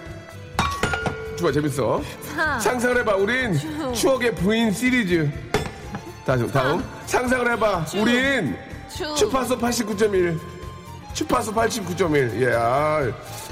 좋아, 1.37 1.51
재밌어. 1.51 2.01
3, 2.33 2.59
상상을 2.61 2.97
해봐. 2.99 3.15
우린 3.15 3.53
추. 3.59 3.93
추억의 3.93 4.35
부인 4.35 4.71
시리즈. 4.71 5.29
다시, 6.25 6.47
다음. 6.47 6.81
상상을 7.05 7.51
해봐. 7.51 7.85
추. 7.85 7.97
우린 7.99 8.55
추, 8.89 9.13
주파수 9.15 9.57
89.1. 9.57 10.39
주파수 11.15 11.53
89.1. 11.53 12.41
예, 12.41 12.53
아, 12.53 12.99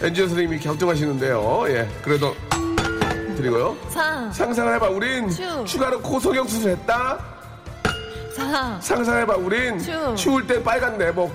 엔지니어 0.01 0.27
선생님이 0.27 0.59
격정하시는데요. 0.59 1.63
예, 1.69 1.87
그래도 2.03 2.35
드리고요. 3.37 3.77
3, 3.89 4.31
상상을 4.33 4.75
해봐. 4.75 4.89
우린 4.89 5.29
추. 5.29 5.63
추가로 5.65 6.01
코 6.01 6.19
성형 6.19 6.45
수술했다. 6.45 7.25
3, 8.35 8.81
상상을 8.81 9.21
해봐. 9.21 9.35
우린 9.37 9.79
추. 9.79 10.13
추울 10.15 10.45
때 10.45 10.61
빨간 10.61 10.97
내복. 10.97 11.31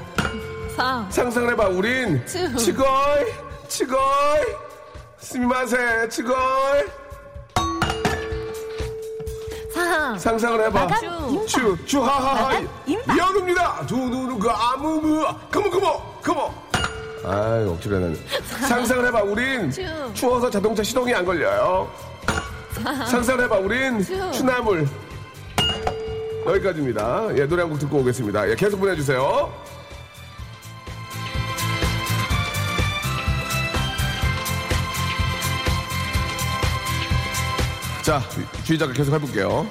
3, 0.76 1.10
상상을 1.10 1.50
해봐. 1.52 1.68
우린 1.68 2.22
추. 2.26 2.54
치거이, 2.56 3.24
치거이, 3.68 4.42
스미마세. 5.18 6.08
3, 6.10 6.26
상상을 10.18 10.66
해봐. 10.66 10.88
추, 11.46 11.76
추하하하. 11.86 12.60
임박. 12.86 13.16
여름입니다. 13.18 13.86
두누누 13.86 14.38
아무무. 14.50 15.24
컴온, 15.50 15.70
컴온, 15.70 15.92
컴온. 16.22 16.50
아이, 17.24 17.64
억지로 17.66 17.96
해놨네. 17.96 18.16
상상을 18.68 19.06
해봐. 19.06 19.22
우린 19.22 19.70
추. 19.70 19.82
추워서 20.14 20.50
자동차 20.50 20.82
시동이 20.82 21.12
안 21.14 21.24
걸려요. 21.24 21.90
상상을 23.08 23.44
해봐. 23.44 23.56
우린 23.58 24.02
추. 24.02 24.30
추나물. 24.32 24.86
여기까지입니다. 26.46 27.28
예, 27.36 27.46
노래 27.46 27.62
한 27.62 27.70
곡 27.70 27.78
듣고 27.78 27.98
오겠습니다. 27.98 28.48
예, 28.50 28.54
계속 28.54 28.78
보내주세요. 28.80 29.52
자, 38.08 38.22
주희 38.64 38.78
작가 38.78 38.94
계속 38.94 39.12
해볼게요. 39.12 39.66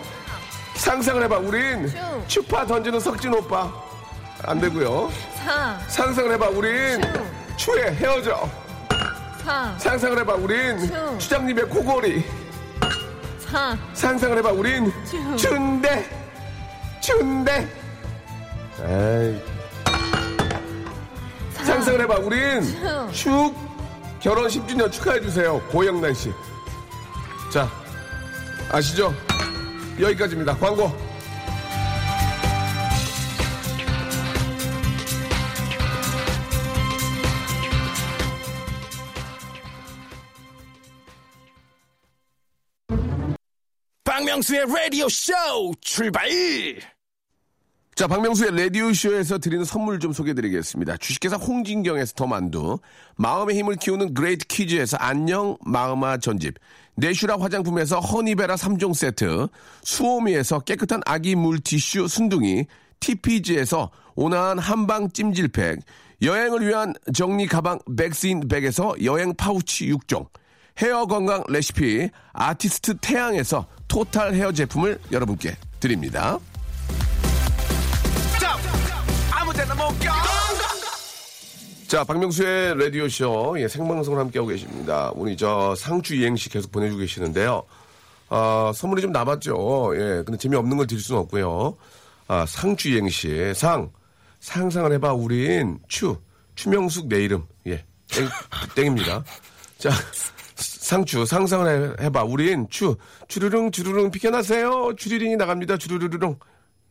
상상을 0.76 1.24
해봐. 1.24 1.40
우린 1.40 1.88
추. 1.88 1.96
추파 2.28 2.68
던지는 2.68 3.00
석진 3.00 3.34
오빠. 3.34 3.74
안 4.44 4.62
되고요. 4.62 5.12
3, 5.44 5.80
상상을 5.88 6.32
해봐. 6.34 6.50
우린 6.50 7.02
추. 7.58 7.72
추에 7.74 7.96
헤어져. 7.96 8.48
3, 9.44 9.80
상상을 9.80 10.20
해봐. 10.20 10.36
우린 10.36 10.78
추. 10.78 11.18
추장님의 11.18 11.68
코골이. 11.68 12.24
3, 13.40 13.80
상상을 13.96 14.38
해봐. 14.38 14.52
우린 14.52 14.94
추. 15.04 15.36
춘대. 15.36 16.08
춘대. 17.02 17.68
에이. 18.84 19.42
상상을 21.64 22.02
해봐. 22.02 22.18
우린 22.20 22.62
추. 22.62 23.12
축 23.12 23.56
결혼 24.20 24.48
10주년 24.48 24.92
축하해주세요. 24.92 25.60
고영란 25.72 26.14
씨. 26.14 26.32
자, 27.52 27.68
아시죠? 28.70 29.14
여기까지입니다. 30.00 30.56
광고. 30.58 30.92
박명수의 44.04 44.66
라디오 44.68 45.08
쇼 45.10 45.34
출발! 45.82 46.28
자, 47.98 48.06
박명수의 48.06 48.56
라디오쇼에서 48.56 49.40
드리는 49.40 49.66
선물 49.66 50.00
좀 50.00 50.14
소개해드리겠습니다. 50.14 50.98
주식회사 50.98 51.36
홍진경에서 51.38 52.14
더 52.14 52.28
만두, 52.28 52.78
마음의 53.16 53.58
힘을 53.58 53.76
키우는 53.78 54.14
그레이트북스에서 54.14 54.98
안녕 54.98 55.58
마음아 55.66 56.18
전집, 56.18 56.54
네슈라 56.94 57.38
화장품에서 57.40 58.00
허니베라 58.00 58.54
3종 58.54 58.94
세트, 58.94 59.48
수오미에서 59.82 60.60
깨끗한 60.60 61.02
아기 61.08 61.34
물티슈 61.34 62.08
순둥이, 62.08 62.68
TPG에서 63.00 63.90
온화한 64.14 64.60
한방 64.60 65.10
찜질팩, 65.10 65.80
여행을 66.22 66.68
위한 66.68 66.94
정리 67.16 67.48
가방 67.48 67.80
백스인 67.98 68.48
백에서 68.48 68.94
여행 69.04 69.34
파우치 69.34 69.92
6종, 69.92 70.28
헤어 70.84 71.08
건강 71.08 71.42
레시피 71.50 72.12
아티스트 72.34 72.98
태양에서 72.98 73.66
토탈 73.88 74.36
헤어 74.36 74.52
제품을 74.52 75.00
여러분께 75.12 75.56
드립니다. 75.80 76.38
자, 81.88 82.04
박명수의 82.04 82.78
라디오쇼, 82.78 83.56
예, 83.60 83.68
생방송을 83.68 84.20
함께하고 84.20 84.50
계십니다. 84.50 85.10
오늘 85.16 85.36
저 85.38 85.74
상추 85.76 86.14
이행시 86.16 86.50
계속 86.50 86.72
보내주고 86.72 87.00
계시는데요. 87.00 87.64
아, 88.30 88.72
선물이 88.76 89.02
좀 89.02 89.12
남았죠. 89.12 89.94
예, 89.96 90.24
근데 90.26 90.38
재미없는 90.38 90.78
걸 90.78 90.86
드릴 90.86 91.02
수는 91.02 91.22
없고요. 91.22 91.76
아, 92.28 92.46
상추 92.46 92.90
이행시. 92.90 93.54
상, 93.56 93.90
상상을 94.42 94.92
해봐. 94.94 95.14
우린 95.14 95.80
추, 95.88 96.18
추명숙 96.56 97.08
내 97.08 97.24
이름. 97.24 97.48
예, 97.68 97.84
땡, 98.10 98.28
땡입니다. 98.76 99.24
자, 99.78 99.90
상추, 100.56 101.26
상상을 101.26 101.98
해- 102.00 102.04
해봐. 102.06 102.24
우린 102.26 102.68
추, 102.70 102.96
주르릉, 103.30 103.72
주르릉, 103.72 104.12
비켜나세요. 104.12 104.94
주리링이 104.98 105.38
나갑니다. 105.38 105.78
주르르릉. 105.78 106.38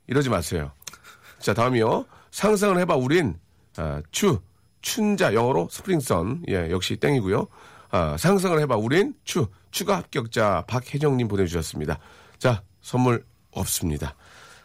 이러지 0.06 0.30
마세요. 0.30 0.72
자, 1.38 1.52
다음이요. 1.52 2.06
상상을 2.36 2.78
해봐. 2.80 2.96
우린, 2.96 3.38
아, 3.78 4.02
추, 4.10 4.38
춘자, 4.82 5.32
영어로 5.32 5.68
스프링선. 5.70 6.42
예, 6.50 6.70
역시 6.70 6.96
땡이고요. 6.96 7.46
아, 7.90 8.16
상상을 8.18 8.60
해봐. 8.60 8.76
우린 8.76 9.14
추, 9.24 9.46
추가 9.70 9.96
합격자 9.96 10.64
박혜정님 10.68 11.28
보내주셨습니다. 11.28 11.98
자, 12.38 12.62
선물 12.82 13.24
없습니다. 13.52 14.14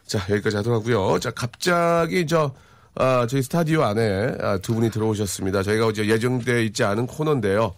자, 0.04 0.18
여기까지 0.28 0.56
하더라고요. 0.56 1.18
자, 1.18 1.30
갑자기 1.30 2.26
저, 2.26 2.52
아, 2.94 3.26
저희 3.26 3.40
스타디오 3.40 3.84
안에 3.84 4.36
아, 4.38 4.58
두 4.58 4.74
분이 4.74 4.90
들어오셨습니다. 4.90 5.62
저희가 5.62 5.86
어제 5.86 6.06
예정돼 6.06 6.66
있지 6.66 6.84
않은 6.84 7.06
코너인데요. 7.06 7.74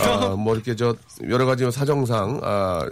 아, 0.00 0.36
뭐 0.38 0.54
이렇게 0.54 0.74
저 0.76 0.94
여러 1.28 1.46
가지 1.46 1.68
사정상 1.70 2.40
아, 2.42 2.88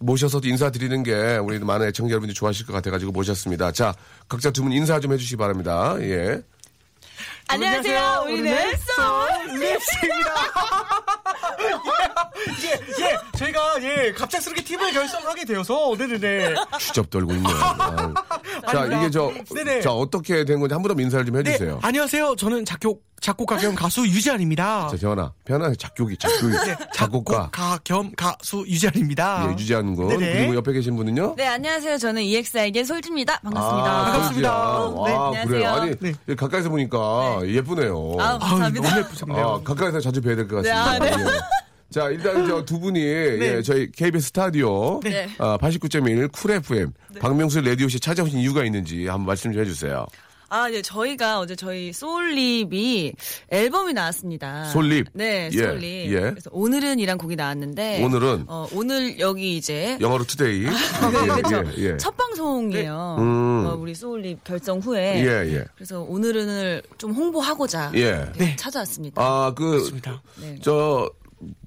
모셔서 0.00 0.40
인사드리는 0.42 1.02
게 1.02 1.36
우리 1.38 1.58
많은 1.58 1.88
애청자 1.88 2.12
여러분들이 2.12 2.34
좋아하실 2.34 2.66
것 2.66 2.72
같아가지고 2.72 3.12
모셨습니다. 3.12 3.72
자, 3.72 3.94
각자 4.28 4.50
두 4.50 4.62
분 4.62 4.72
인사 4.72 4.98
좀 5.00 5.12
해주시기 5.12 5.36
바랍니다. 5.36 5.96
예. 6.00 6.40
안녕하세요. 7.48 8.22
우리는 8.24 8.56
소울. 8.96 9.60
립스입니다. 9.60 10.32
예, 12.64 13.04
예, 13.04 13.16
저희가 13.38 13.60
예 13.82 14.12
갑작스럽게 14.12 14.62
팀을 14.64 14.92
결성하게 14.92 15.44
되어서 15.44 15.94
네네네. 15.98 16.54
주접 16.78 17.10
떨고 17.10 17.32
있네요. 17.34 17.54
아유. 17.54 18.14
자. 18.72 18.86
이게 18.86 19.10
저, 19.10 19.32
네네. 19.54 19.80
자, 19.80 19.92
어떻게 19.92 20.44
된 20.44 20.60
건지 20.60 20.72
한 20.74 20.82
번 20.82 20.96
더 20.96 21.02
인사를 21.02 21.24
좀 21.26 21.40
네, 21.42 21.50
해주세요. 21.50 21.78
안녕하세요. 21.82 22.36
저는 22.36 22.64
작곡 22.64 23.02
작곡가 23.20 23.56
겸 23.56 23.74
가수 23.76 24.00
유지한입니다. 24.04 24.88
자, 24.88 24.96
재환아. 24.96 25.32
편하게 25.44 25.76
작곡이, 25.76 26.16
작곡이, 26.16 26.54
작곡가. 26.92 27.50
가겸 27.52 28.12
가수 28.16 28.64
유재환입니다. 28.66 29.46
예, 29.48 29.52
유재환 29.52 29.94
군. 29.94 30.08
네네. 30.08 30.32
그리고 30.38 30.56
옆에 30.56 30.72
계신 30.72 30.96
분은요? 30.96 31.34
네, 31.36 31.46
안녕하세요. 31.46 31.98
저는 31.98 32.22
EXID의 32.22 32.84
솔지입니다. 32.84 33.38
반갑습니다. 33.40 33.90
아, 33.90 34.04
반갑습니다. 34.06 34.78
솔지야. 34.88 35.04
네, 35.06 35.14
아, 35.14 35.26
안녕하세요. 35.26 35.46
그래요. 35.46 35.68
아니, 35.70 35.96
네. 36.00 36.12
예, 36.28 36.34
가까이서 36.34 36.68
보니까 36.68 37.31
예쁘네요. 37.46 38.16
아, 38.18 38.30
아유, 38.32 38.38
감사합니다. 38.38 38.88
너무 38.88 39.00
예쁘셨네요. 39.00 39.46
아, 39.46 39.62
가까이서 39.62 40.00
자주 40.00 40.20
뵈야 40.20 40.36
될것 40.36 40.62
네, 40.62 40.70
같습니다. 40.70 41.04
아, 41.04 41.16
네. 41.16 41.24
예. 41.24 41.40
자, 41.90 42.08
일단 42.08 42.46
저 42.46 42.64
두 42.64 42.80
분이 42.80 43.00
예, 43.00 43.60
저희 43.62 43.90
KBS 43.92 44.28
스튜디오 44.28 45.00
네. 45.00 45.28
아, 45.38 45.58
89.1 45.58 46.32
쿨 46.32 46.52
FM 46.52 46.92
박명수 47.20 47.60
라디오쇼 47.60 48.00
찾아오신 48.00 48.38
이유가 48.38 48.64
있는지 48.64 49.06
한번 49.06 49.26
말씀 49.26 49.52
좀 49.52 49.60
해주세요. 49.60 50.06
아, 50.52 50.68
네, 50.68 50.82
저희가 50.82 51.40
어제 51.40 51.56
저희 51.56 51.94
소울립이 51.94 53.14
앨범이 53.48 53.94
나왔습니다. 53.94 54.66
솔립? 54.66 55.06
네, 55.14 55.48
예, 55.50 55.56
소울립. 55.56 56.12
예. 56.12 56.20
그래서 56.20 56.50
오늘은이란 56.52 57.16
곡이 57.16 57.36
나왔는데. 57.36 58.04
오늘은? 58.04 58.44
어, 58.48 58.68
오늘 58.74 59.18
여기 59.18 59.56
이제. 59.56 59.96
영어로 59.98 60.24
today. 60.24 60.64
그렇죠. 61.40 61.64
예, 61.78 61.92
예. 61.92 61.96
첫 61.96 62.14
방송이에요. 62.18 63.16
음. 63.18 63.64
어, 63.66 63.76
우리 63.80 63.94
소울립 63.94 64.44
결정 64.44 64.80
후에. 64.80 65.24
예, 65.24 65.54
예. 65.54 65.64
그래서 65.74 66.02
오늘은을 66.02 66.82
좀 66.98 67.12
홍보하고자 67.12 67.92
예. 67.94 68.00
이렇게 68.36 68.54
찾아왔습니다. 68.56 69.22
아, 69.22 69.54
그, 69.56 69.62
맞습니다. 69.78 70.22
네. 70.38 70.58
저, 70.60 71.10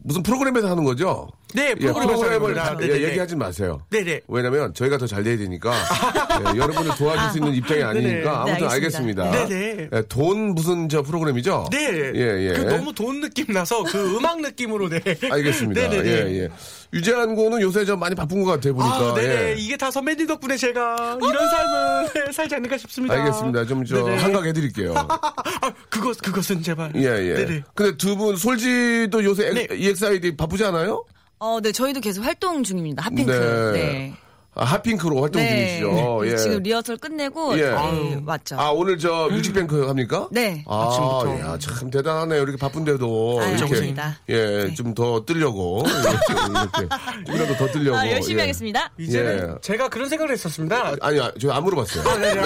무슨 0.04 0.22
프로그램에서 0.22 0.70
하는 0.70 0.84
거죠? 0.84 1.28
네, 1.56 1.70
예, 1.80 1.92
프로그램을 1.92 2.58
합니다. 2.58 2.78
예, 2.82 2.88
네네네. 2.88 3.08
얘기하지 3.10 3.36
마세요. 3.36 3.82
네네. 3.90 4.22
왜냐면 4.28 4.74
저희가 4.74 4.98
더 4.98 5.08
잘 5.08 5.24
돼야 5.24 5.38
되니까 5.38 5.72
예, 6.54 6.58
여러분을 6.58 6.96
도와줄 6.98 7.32
수 7.32 7.38
있는 7.38 7.54
입장이 7.54 7.82
아니니까 7.84 8.44
네, 8.46 8.52
아무튼 8.52 8.70
알겠습니다. 8.70 9.32
네네. 9.32 9.90
예, 9.94 10.02
돈 10.10 10.54
무슨 10.56 10.90
저 10.90 11.02
프로그램이죠? 11.02 11.68
네. 11.72 12.12
예, 12.16 12.50
예. 12.50 12.54
그 12.54 12.62
너무 12.64 12.94
돈 12.94 13.22
느낌 13.22 13.54
나서 13.54 13.84
그 13.84 14.18
음악 14.18 14.42
느낌으로 14.42 14.90
네. 14.90 15.00
알겠습니다. 15.32 15.82
네네네. 15.82 16.10
예, 16.10 16.44
예. 16.44 16.50
유재한 16.94 17.36
군은 17.36 17.62
요새 17.62 17.84
좀 17.86 18.00
많이 18.00 18.16
바쁜 18.16 18.44
것 18.44 18.52
같아 18.52 18.72
보니까. 18.72 19.12
아, 19.12 19.14
네네. 19.16 19.50
예. 19.52 19.56
이게 19.58 19.76
다 19.78 19.92
선배님 19.92 20.28
덕분에 20.28 20.56
제가 20.58 21.18
이런 21.22 21.50
삶을 21.50 22.10
네, 22.28 22.32
살지 22.32 22.56
않을까 22.56 22.78
싶습니다. 22.78 23.16
알겠습니다. 23.16 23.66
좀저 23.66 24.04
네네. 24.04 24.18
한각 24.22 24.46
해드릴게요. 24.46 24.94
아, 24.98 25.74
그것, 25.90 26.18
그것은 26.20 26.62
제발. 26.64 26.92
예, 26.96 27.02
예. 27.02 27.34
네네. 27.46 27.64
근데 27.74 27.98
두 27.98 28.16
분 28.16 28.38
솔지도 28.38 29.24
요새 29.26 29.50
네. 29.54 29.68
EXID 29.72 30.38
바쁘지 30.38 30.64
않아요? 30.66 31.04
어, 31.46 31.62
네, 31.62 31.72
저희도 31.72 32.02
계속 32.02 32.24
활동 32.26 32.64
중입니다. 32.64 33.04
핫핑크. 33.04 33.32
네. 33.76 34.14
아, 34.14 34.25
핫핑크로 34.56 35.22
활동 35.22 35.42
네. 35.42 35.80
중이시죠. 35.80 36.22
예. 36.28 36.38
지금 36.38 36.64
리허설 36.64 36.98
끝내고 36.98 37.58
예. 37.60 37.64
네, 37.64 37.72
아유. 37.72 38.22
왔죠. 38.26 38.60
아, 38.60 38.70
오늘 38.72 38.98
저 38.98 39.28
뮤직뱅크 39.30 39.88
합니까? 39.88 40.28
네. 40.32 40.64
아, 40.68 40.88
아침부터. 40.88 41.40
야, 41.54 41.58
참 41.60 41.90
대단하네요. 41.92 42.42
이렇게 42.42 42.58
바쁜데도. 42.58 43.40
아유, 43.42 43.50
이렇게. 43.50 43.60
감사합니다. 43.66 44.18
예, 44.30 44.74
좀 44.76 44.96
더 44.96 45.26
뜨려고. 45.26 45.84
이렇게. 45.86 46.88
좀이라도 47.26 47.56
더 47.58 47.68
뜨려고. 47.68 47.98
아, 47.98 48.10
열심히 48.10 48.38
예. 48.38 48.42
하겠습니다. 48.44 48.92
이제는 48.98 49.56
예. 49.56 49.62
제가 49.62 49.90
그런 49.90 50.08
생각을 50.08 50.32
했었습니다. 50.32 50.96
아니, 51.02 51.20
아, 51.20 51.32
저안 51.42 51.64
물어봤어요. 51.66 52.04
네네. 52.18 52.42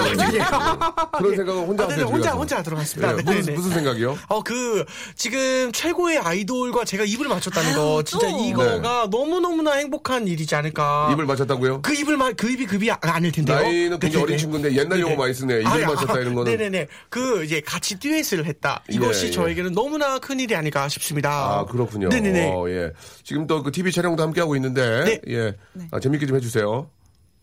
그런 1.16 1.36
생각은 1.36 1.66
혼자 1.66 1.84
아, 1.84 1.86
네네, 1.88 2.02
하세요. 2.02 2.06
혼자, 2.06 2.30
들어가서. 2.30 2.36
혼자 2.38 2.62
들어갔습니다. 2.62 3.12
예, 3.12 3.16
네네네. 3.16 3.36
무슨, 3.38 3.54
무슨 3.54 3.70
생각이요? 3.72 4.18
어, 4.28 4.42
그, 4.42 4.84
지금 5.14 5.70
최고의 5.72 6.18
아이돌과 6.18 6.84
제가 6.84 7.04
입을 7.04 7.28
맞췄다는 7.28 7.74
거, 7.74 8.02
진짜 8.02 8.28
또. 8.30 8.44
이거가 8.44 9.08
너무 9.10 9.38
너무나 9.40 9.74
행복한 9.74 10.26
일이지 10.26 10.54
않을까. 10.56 11.06
네. 11.08 11.12
입을 11.14 11.26
맞췄다고요? 11.26 11.82
그 11.82 11.94
입을, 12.00 12.16
마- 12.16 12.32
그 12.32 12.50
입이 12.50 12.66
급이 12.66 12.90
아- 12.90 12.98
아닐 13.00 13.32
텐데요. 13.32 13.56
나이는 13.56 13.98
굉장히 13.98 14.12
네네네. 14.12 14.22
어린 14.22 14.38
친구인데 14.38 14.74
옛날 14.76 15.00
용어 15.00 15.16
많이 15.16 15.32
쓰네. 15.34 15.60
입을 15.60 15.86
맞췄다 15.86 16.18
이런 16.18 16.34
거는. 16.34 16.50
네네네. 16.52 16.86
그, 17.08 17.44
이제 17.44 17.60
같이 17.60 17.98
듀엣을 17.98 18.44
했다. 18.46 18.82
이것이 18.88 19.24
예, 19.24 19.28
예. 19.28 19.32
저에게는 19.32 19.72
너무나 19.72 20.18
큰 20.18 20.40
일이 20.40 20.54
아닐까 20.54 20.88
싶습니다. 20.88 21.30
아, 21.60 21.64
그렇군요. 21.66 22.08
네네네. 22.08 22.50
어, 22.54 22.68
예. 22.70 22.90
지금 23.24 23.46
또 23.46 23.62
그 23.62 23.70
TV 23.72 23.92
촬영도 23.92 24.22
함께 24.22 24.40
하고 24.40 24.56
있는데. 24.56 25.04
네. 25.04 25.20
예. 25.34 25.56
아, 25.90 26.00
재밌게 26.00 26.26
좀 26.26 26.36
해주세요. 26.36 26.90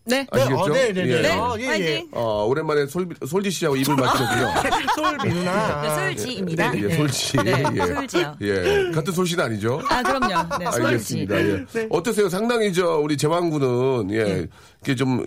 네. 0.08 0.26
네, 0.32 0.40
아시겠죠? 0.40 0.60
어, 0.62 0.68
네네 0.68 0.92
네. 0.92 1.08
예. 1.10 1.22
네. 1.22 1.30
아, 1.32 1.54
예, 1.58 1.62
예. 1.62 1.66
화이팅. 1.68 2.08
어, 2.12 2.44
오랜만에 2.46 2.86
솔, 2.86 3.08
솔지 3.26 3.50
씨하고 3.50 3.76
입을 3.76 3.94
맞추는군요. 3.96 4.52
솔비 4.94 5.28
누나. 5.28 5.82
네, 5.82 5.94
솔지입니다. 6.14 6.78
예, 6.78 6.96
솔지. 6.96 7.36
네, 7.44 7.62
예. 7.74 7.86
솔지요. 7.86 8.36
예. 8.40 8.90
같은 8.94 9.12
솔씨는 9.12 9.44
아니죠? 9.44 9.80
아, 9.88 10.02
그럼요. 10.02 10.58
네, 10.58 10.64
솔지. 10.64 10.86
알겠습니다. 10.86 11.40
예. 11.40 11.64
어떠세요? 11.90 12.28
상당히 12.28 12.72
저 12.72 12.96
우리 12.98 13.16
제왕군은 13.16 14.10
예, 14.14 14.46
이게 14.82 14.94
좀 14.94 15.24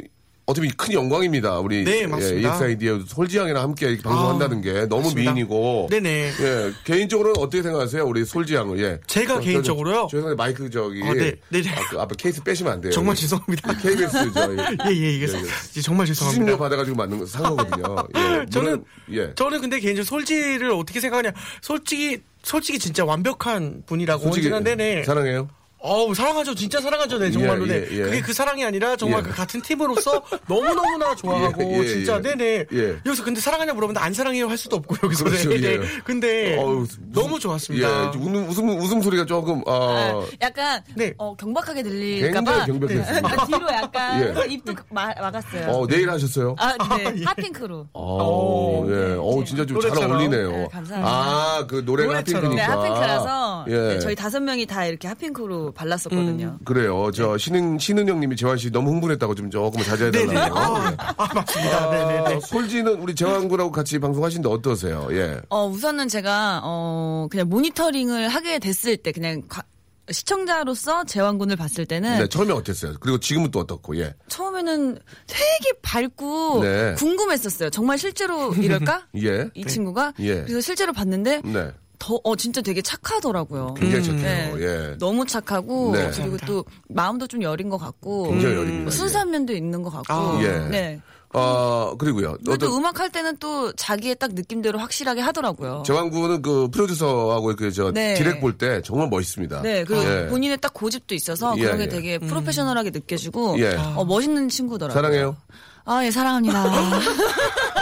보면 0.59 0.71
큰 0.75 0.93
영광입니다. 0.93 1.59
우리 1.59 1.83
네, 1.83 2.05
맞습니다. 2.05 2.49
아, 2.49 2.67
예, 2.67 2.71
EXID의 2.71 3.03
솔지양이랑 3.07 3.63
함께 3.63 3.87
이렇게 3.87 4.03
방송한다는 4.03 4.61
게 4.61 4.87
너무 4.87 5.03
맞습니다. 5.03 5.33
미인이고. 5.33 5.87
네네. 5.89 6.09
예, 6.09 6.71
개인적으로는 6.83 7.39
어떻게 7.39 7.63
생각하세요? 7.63 8.03
우리 8.05 8.25
솔지양을 8.25 8.79
예. 8.79 8.99
제가 9.07 9.35
저, 9.35 9.39
개인적으로요? 9.39 10.07
저, 10.09 10.17
죄송한데 10.17 10.35
마이크 10.35 10.69
저기 10.69 11.01
아, 11.03 11.13
네, 11.13 11.35
네 11.49 11.61
네. 11.61 11.69
아, 11.69 11.89
그 11.89 11.99
앞에 11.99 12.15
케이스 12.17 12.43
빼시면 12.43 12.73
안 12.73 12.81
돼요. 12.81 12.91
정말 12.91 13.15
죄송합니다. 13.15 13.73
KBS 13.77 14.11
저 14.33 14.53
예, 14.53 14.89
예, 14.89 15.13
이게 15.13 15.27
예, 15.27 15.33
예. 15.33 15.41
이제 15.69 15.81
정말 15.81 16.07
수신료 16.07 16.29
죄송합니다. 16.29 16.57
받아가지고 16.57 16.97
만든 16.97 17.19
거, 17.19 17.25
산 17.25 17.43
거거든요. 17.43 18.07
예. 18.17 18.45
저는 18.51 18.83
예. 19.11 19.33
저는 19.35 19.61
근데 19.61 19.79
개인적으로 19.79 20.05
솔지를 20.05 20.71
어떻게 20.71 20.99
생각하냐? 20.99 21.31
솔직히 21.61 22.21
솔직히 22.43 22.79
진짜 22.79 23.05
완벽한 23.05 23.83
분이라고 23.85 24.23
솔직히 24.23 24.51
언제나 24.51 24.75
네네. 24.75 25.03
사랑해요. 25.03 25.49
어우 25.83 26.13
사랑하죠, 26.13 26.53
진짜 26.53 26.79
사랑하죠, 26.79 27.17
네 27.17 27.31
정말로 27.31 27.67
예, 27.67 27.79
네. 27.81 27.87
예, 27.91 27.97
예. 27.97 28.01
그게 28.03 28.21
그 28.21 28.33
사랑이 28.33 28.63
아니라 28.63 28.95
정말 28.95 29.19
예. 29.19 29.23
그 29.23 29.35
같은 29.35 29.61
팀으로서 29.61 30.21
너무 30.47 30.73
너무나 30.75 31.15
좋아하고 31.15 31.63
예, 31.73 31.79
예, 31.79 31.87
진짜 31.87 32.17
예. 32.17 32.21
네네. 32.21 32.65
예. 32.71 32.95
여기서 33.03 33.23
근데 33.23 33.41
사랑하냐 33.41 33.73
물어보는데 33.73 33.99
안 33.99 34.13
사랑해요 34.13 34.47
할 34.47 34.57
수도 34.57 34.75
없고 34.75 34.95
여기서 35.03 35.23
그렇죠, 35.23 35.49
네. 35.49 35.55
예. 35.55 35.77
네. 35.79 35.87
근데 36.03 36.57
어우, 36.57 36.85
너무 37.11 37.39
좋았습니다. 37.39 38.13
예, 38.13 38.17
웃음, 38.17 38.47
웃음, 38.47 38.69
웃음 38.79 39.01
소리가 39.01 39.25
조금, 39.25 39.63
아, 39.65 39.71
아, 39.73 40.25
약간 40.41 40.83
네. 40.95 41.13
어, 41.17 41.35
경박하게 41.35 41.81
들릴까봐. 41.81 42.65
그러니까 42.65 43.45
뒤로 43.47 43.67
약간 43.71 44.21
예. 44.47 44.53
입도 44.53 44.73
마- 44.89 45.13
막았어요. 45.19 45.67
어, 45.71 45.87
내일 45.87 46.09
하셨어요? 46.11 46.55
아, 46.59 46.77
네. 46.97 47.23
핫핑크로. 47.25 47.87
어, 47.93 48.85
예. 48.87 49.15
어, 49.17 49.43
진짜 49.43 49.65
좀 49.65 49.79
잘. 49.81 49.91
어울리네요. 50.11 50.51
네, 50.51 50.67
감사합니다. 50.71 51.11
아, 51.11 51.65
그 51.67 51.81
노래가 51.85 52.13
노래처럼. 52.13 52.55
네, 52.55 52.61
핫핑크니까. 52.61 52.81
핫핑크라서 52.93 53.65
예. 53.69 53.73
네, 53.93 53.99
저희 53.99 54.15
다섯 54.15 54.39
명이 54.41 54.65
다 54.67 54.85
이렇게 54.85 55.07
핫핑크로 55.07 55.70
발랐었거든요. 55.71 56.59
그래요. 56.65 57.05
네. 57.11 57.17
저 57.17 57.37
신은 57.37 57.79
신은 57.79 58.07
형님이 58.07 58.35
재환 58.35 58.57
씨 58.57 58.71
너무 58.71 58.91
흥분했다고 58.91 59.35
좀 59.35 59.49
조금 59.49 59.81
자제해달라고. 59.83 60.31
네네. 60.31 60.33
네. 60.33 60.95
아, 60.97 61.13
아, 61.17 61.33
맞습니다. 61.33 61.89
네네네. 61.91 62.35
아, 62.35 62.39
솔지는 62.41 62.99
우리 63.01 63.15
재환군하고 63.15 63.71
같이 63.71 63.99
방송하시는데 63.99 64.49
어떠세요? 64.49 65.07
예. 65.11 65.39
어, 65.49 65.67
우선은 65.67 66.07
제가, 66.07 66.61
어, 66.63 67.27
그냥 67.29 67.49
모니터링을 67.49 68.27
하게 68.29 68.59
됐을 68.59 68.97
때, 68.97 69.11
그냥 69.11 69.41
과- 69.47 69.63
시청자로서 70.09 71.03
제왕군을 71.05 71.55
봤을 71.55 71.85
때는 71.85 72.19
네, 72.19 72.27
처음에 72.27 72.51
어땠어요? 72.53 72.95
그리고 72.99 73.19
지금은 73.19 73.51
또 73.51 73.59
어떻고, 73.59 73.97
예. 73.97 74.13
처음에는 74.27 74.97
되게 75.27 75.79
밝고 75.81 76.59
네. 76.63 76.93
궁금했었어요. 76.97 77.69
정말 77.69 77.97
실제로 77.97 78.53
이럴까? 78.53 79.07
예. 79.23 79.49
이 79.53 79.65
친구가? 79.65 80.13
예. 80.19 80.41
그래서 80.43 80.59
실제로 80.61 80.91
봤는데 80.93 81.41
네. 81.45 81.71
더, 82.01 82.19
어, 82.23 82.35
진짜 82.35 82.61
되게 82.61 82.81
착하더라고요. 82.81 83.75
굉장히 83.75 84.09
음. 84.09 84.17
착해요. 84.19 84.55
네. 84.57 84.63
예. 84.63 84.97
너무 84.97 85.23
착하고 85.23 85.91
네. 85.93 86.09
그리고 86.15 86.37
또 86.47 86.65
마음도 86.89 87.27
좀 87.27 87.43
여린 87.43 87.69
것 87.69 87.77
같고 87.77 88.23
굉장히 88.31 88.55
음, 88.55 88.59
여립니다. 88.61 88.91
순수한 88.91 89.29
면도 89.29 89.53
있는 89.53 89.83
것 89.83 89.91
같고 89.91 90.11
아. 90.13 90.39
예. 90.41 90.67
네. 90.71 91.01
어, 91.33 91.93
그리고요. 91.99 92.31
그리고 92.43 92.57
또 92.57 92.65
어떤 92.67 92.77
음악 92.79 92.99
할 92.99 93.11
때는 93.11 93.37
또 93.37 93.71
자기의 93.73 94.15
딱 94.15 94.33
느낌대로 94.33 94.79
확실하게 94.79 95.21
하더라고요. 95.21 95.83
재환군은 95.85 96.41
그 96.41 96.69
프로듀서하고 96.71 97.55
그저 97.55 97.91
네. 97.91 98.15
디렉 98.15 98.41
볼 98.41 98.57
때 98.57 98.81
정말 98.83 99.07
멋있습니다. 99.07 99.61
네, 99.61 99.83
그리고 99.83 100.03
예. 100.03 100.27
본인의 100.27 100.57
딱 100.59 100.73
고집도 100.73 101.13
있어서 101.13 101.53
예, 101.57 101.61
그런 101.61 101.77
게 101.77 101.83
예. 101.83 101.87
되게 101.87 102.17
프로페셔널하게 102.17 102.89
느껴지고 102.89 103.59
예. 103.59 103.75
어, 103.95 104.03
멋있는 104.05 104.49
친구더라고요. 104.49 104.93
사랑해요. 104.99 105.37
아, 105.85 106.03
예, 106.03 106.11
사랑합니다. 106.11 106.63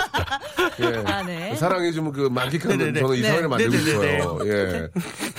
예. 0.81 1.03
아, 1.05 1.23
네. 1.23 1.55
사랑이 1.55 1.93
좀그 1.93 2.29
만끽하는 2.31 2.77
네네네. 2.77 2.99
저는 2.99 3.15
이 3.15 3.21
네. 3.21 3.27
사연을 3.29 3.49
만들고 3.49 3.75
네네네. 3.75 3.91
싶어요. 3.91 4.39
예. 4.45 4.89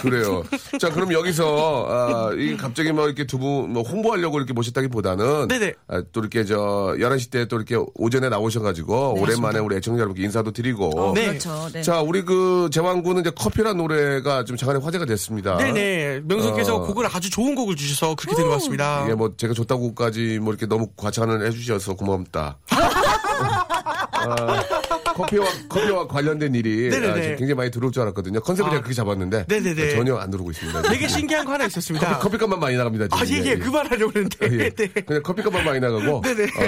그래요. 0.01 0.43
자, 0.79 0.91
그럼 0.91 1.13
여기서, 1.13 1.87
아, 1.89 2.31
이 2.35 2.57
갑자기 2.57 2.93
뭐 2.93 3.07
이렇게 3.07 3.27
두분뭐 3.27 3.83
홍보하려고 3.83 4.39
이렇게 4.39 4.53
모셨다기 4.53 4.89
보다는. 4.89 5.49
네네. 5.49 5.75
아, 5.89 6.03
또 6.13 6.21
이렇게 6.21 6.45
저, 6.45 6.95
11시 6.99 7.31
때 7.31 7.41
또 7.51 7.57
이렇게 7.57 7.77
오전에 7.97 8.29
나오셔가지고. 8.29 9.21
오랜만에 9.21 9.59
우리 9.59 9.77
애청자 9.77 10.01
여러분께 10.01 10.23
인사도 10.23 10.53
드리고. 10.53 11.13
네. 11.15 11.27
그렇죠. 11.27 11.69
네. 11.73 11.83
자, 11.83 12.01
우리 12.01 12.23
그 12.23 12.71
제왕군은 12.73 13.23
이제 13.23 13.31
커피란 13.31 13.77
노래가 13.77 14.45
좀 14.45 14.57
장안에 14.57 14.79
화제가 14.79 15.05
됐습니다. 15.05 15.57
네네. 15.57 16.21
명수께서 16.25 16.77
어. 16.77 16.87
곡을 16.87 17.07
아주 17.07 17.29
좋은 17.29 17.55
곡을 17.57 17.77
주셔서 17.77 18.15
그렇게 18.15 18.37
된것 18.37 18.53
같습니다. 18.55 19.05
이게 19.05 19.15
뭐 19.15 19.35
제가 19.37 19.53
좋다고까지 19.53 20.39
뭐 20.41 20.53
이렇게 20.53 20.67
너무 20.67 20.89
과찬을 20.97 21.45
해주셔서 21.47 21.95
고맙다. 21.95 22.59
아, 24.27 24.90
커피와 24.99 25.47
커피와 25.69 26.07
관련된 26.07 26.55
일이. 26.55 26.89
아, 26.95 27.15
굉장히 27.15 27.55
많이 27.55 27.71
들어올 27.71 27.93
줄 27.93 28.03
알았거든요. 28.03 28.41
컨셉을 28.41 28.69
아. 28.69 28.71
제가 28.71 28.83
그렇게 28.83 28.95
잡았는데 28.95 29.45
네네네. 29.49 29.91
전혀 29.97 30.17
안 30.17 30.31
들어오고 30.31 30.51
있습니다. 30.51 30.83
되게 30.83 31.07
신기한 31.09 31.45
거 31.45 31.53
하나 31.53 31.65
있었습니다. 31.67 32.19
커피, 32.19 32.39
값만 32.39 32.59
많이 32.61 32.77
나갑니다. 32.77 33.09
지금. 33.09 33.19
아, 33.19 33.27
예, 33.31 33.51
예, 33.51 33.57
그 33.57 33.71
말 33.71 33.87
하려고 33.91 34.13
했는데. 34.19 34.37
예. 34.65 34.71
네. 34.71 34.87
그냥 35.03 35.23
커피값만 35.23 35.65
많이 35.65 35.81
나가고. 35.81 36.17
어, 36.21 36.23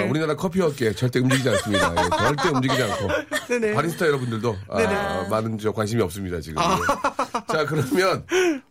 우리나라 0.09 0.35
커피업계 0.35 0.93
절대 0.93 1.19
움직이지 1.19 1.49
않습니다. 1.49 1.93
예, 1.97 2.09
절대 2.17 2.49
움직이지 2.49 2.83
않고 2.83 3.07
네네. 3.49 3.73
바리스타 3.73 4.07
여러분들도 4.07 4.55
아. 4.69 5.27
많은 5.29 5.57
저 5.57 5.71
관심이 5.71 6.01
없습니다 6.01 6.39
지금. 6.39 6.61
예. 6.61 7.53
자 7.53 7.65
그러면 7.65 8.23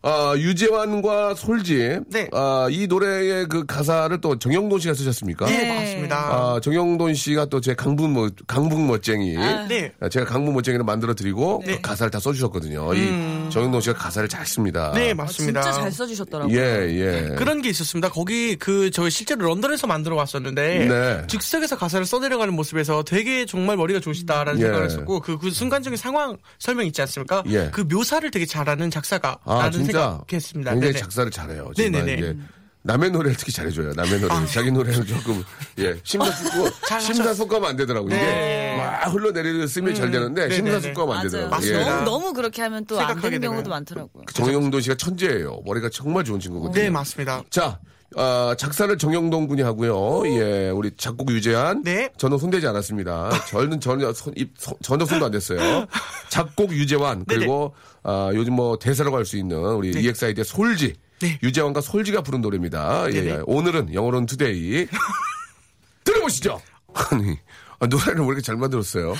어, 0.02 0.34
유재환과 0.36 1.34
솔지 1.34 2.00
네. 2.08 2.28
아, 2.32 2.68
이 2.70 2.86
노래의 2.86 3.46
그 3.48 3.64
가사를 3.66 4.20
또 4.20 4.38
정형돈 4.38 4.81
씨가 4.80 4.94
쓰셨습니까? 4.94 5.46
네, 5.46 5.78
맞습니다. 5.78 6.16
아, 6.16 6.60
정형돈 6.62 7.14
씨가 7.14 7.46
또 7.46 7.60
제 7.62 7.74
강북 7.74 8.10
뭐 8.10 8.28
강북 8.48 8.80
멋쟁이. 8.84 9.36
네. 9.68 9.92
아, 10.00 10.09
제가 10.09 10.26
강북 10.26 10.55
멋쟁이를 10.55 10.85
만들어 10.85 11.14
드리고 11.14 11.61
그 11.61 11.81
가사를 11.81 12.11
다 12.11 12.18
써주셨거든요. 12.20 12.94
이 12.94 13.50
정형돈 13.50 13.81
씨가 13.81 13.96
가사를 13.98 14.28
잘 14.28 14.46
씁니다. 14.46 14.90
음. 14.90 14.94
네, 14.94 15.11
아, 15.11 15.14
맞습니다. 15.14 15.62
진짜 15.62 15.81
잘 15.81 15.92
써주셨더라고요. 15.92 16.57
예, 16.57 16.61
예. 16.90 17.35
그런 17.37 17.62
게 17.62 17.68
있었습니다. 17.70 18.11
거기 18.11 18.57
그 18.57 18.90
저희 18.90 19.11
실제로 19.11 19.46
런던에서 19.46 19.87
만들어 19.87 20.16
왔었는데 20.16 20.87
네. 20.87 21.26
즉석에서 21.26 21.76
가사를 21.76 22.05
써내려가는 22.07 22.55
모습에서 22.55 23.02
되게 23.02 23.46
정말 23.46 23.76
머리가 23.76 24.00
좋으시다라는 24.00 24.61
예. 24.61 24.64
생각을 24.64 24.87
했었고 24.87 25.20
그, 25.20 25.38
그 25.38 25.50
순간적인 25.50 25.96
상황 25.96 26.37
설명 26.59 26.87
있지 26.87 27.00
않습니까? 27.02 27.42
예. 27.48 27.70
그 27.72 27.83
묘사를 27.83 28.31
되게 28.31 28.46
잘하는 28.46 28.90
작사가라는 28.90 29.40
아, 29.44 29.70
생각했습니다. 29.70 30.70
굉장히 30.72 30.92
네네. 30.92 30.98
작사를 30.98 31.31
잘해요. 31.31 31.72
정말 31.76 32.05
네네네. 32.05 32.37
남의 32.85 33.11
노래를 33.12 33.37
특히 33.37 33.53
잘해줘요. 33.53 33.92
남의 33.95 34.21
노래를 34.21 34.47
자기 34.49 34.73
노래는 34.73 35.07
조금 35.07 35.42
예 35.79 35.95
심사숙고 36.03 36.68
잘하죠. 36.88 37.12
심사숙고하면 37.14 37.71
안 37.71 37.77
되더라고 37.77 38.09
이게 38.09 38.16
네. 38.16 38.77
막 38.77 39.12
흘러내리는 39.14 39.66
쓰면 39.66 39.95
잘 39.95 40.11
되는데 40.11 40.49
네네네. 40.49 40.55
심사숙고하면 40.57 41.16
안 41.16 41.18
맞아요. 41.18 41.31
되더라고. 41.31 41.51
맞습니다. 41.51 42.05
너무, 42.05 42.05
너무 42.11 42.33
그렇게 42.33 42.62
하면 42.62 42.85
또 42.87 42.99
안 43.01 43.21
되는 43.21 43.40
경우도. 43.40 43.71
많더라고요. 43.71 44.25
정영돈 44.35 44.81
씨가 44.81 44.97
천재예요. 44.97 45.61
머리가 45.64 45.88
정말 45.90 46.25
좋은 46.25 46.40
친구거든요. 46.40 46.83
네, 46.83 46.90
맞습니다. 46.90 47.42
자. 47.51 47.79
아, 48.14 48.55
작사를 48.59 48.99
정영돈 48.99 49.49
군이 49.49 49.62
하고요. 49.62 50.27
예, 50.38 50.68
우리 50.68 50.90
작곡 50.99 51.31
유재한. 51.31 51.83
네. 51.83 52.11
저는 52.18 52.37
손대지 52.37 52.66
않았습니다. 52.66 53.31
저는 53.49 53.81
전혀 53.81 54.12
손, 54.12 54.35
입, 54.37 54.53
손- 54.59 54.75
전혀 54.83 55.07
손도 55.07 55.25
안 55.25 55.33
댔어요. 55.33 55.87
작곡 56.29 56.73
유재환. 56.73 57.25
그리고, 57.27 57.75
아, 58.03 58.31
요즘 58.35 58.53
뭐 58.53 58.79
대사라고 58.79 59.16
할 59.16 59.25
수 59.25 59.38
있는 59.38 59.57
우리 59.57 59.88
EXID의 59.99 60.45
솔지. 60.45 60.92
네. 61.22 61.38
유재환과 61.42 61.80
솔지가 61.80 62.22
부른 62.22 62.40
노래입니다. 62.40 63.06
예. 63.12 63.16
예. 63.26 63.42
오늘은 63.46 63.94
영어로는 63.94 64.26
투데이. 64.26 64.87
들어보시죠. 66.04 66.61
아니, 66.94 67.38
아, 67.78 67.87
노래를 67.87 68.20
왜 68.22 68.26
이렇게 68.26 68.42
잘 68.42 68.56
만들었어요? 68.56 69.14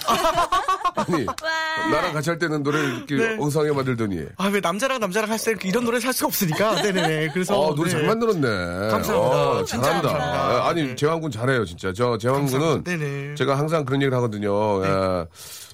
아니, 0.97 1.25
나랑 1.93 2.13
같이 2.13 2.29
할 2.31 2.39
때는 2.39 2.63
노래를 2.65 2.97
이렇게 2.97 3.17
네. 3.17 3.37
엉성하게 3.39 3.73
만들더니. 3.73 4.27
아, 4.37 4.49
왜 4.49 4.61
남자랑 4.61 4.99
남자랑 5.01 5.31
할 5.31 5.39
때 5.39 5.55
이런 5.65 5.85
노래 5.85 6.01
살 6.01 6.13
수가 6.13 6.27
없으니까. 6.27 6.83
네네네. 6.83 7.29
그래서. 7.33 7.71
아, 7.71 7.75
노래 7.75 7.89
잘 7.91 8.03
네. 8.03 8.09
만들었네. 8.09 8.49
감사합니다. 8.91 9.51
어, 9.51 9.65
진짜 9.65 9.85
잘한다. 9.87 10.09
감사합니다. 10.09 10.69
아니, 10.69 10.83
네. 10.89 10.95
재환군 10.97 11.31
잘해요, 11.31 11.65
진짜. 11.65 11.93
저 11.93 12.19
재환군은. 12.19 13.37
제가 13.37 13.57
항상 13.57 13.85
그런 13.85 14.03
얘기를 14.03 14.17
하거든요. 14.19 14.53
어, 14.53 15.27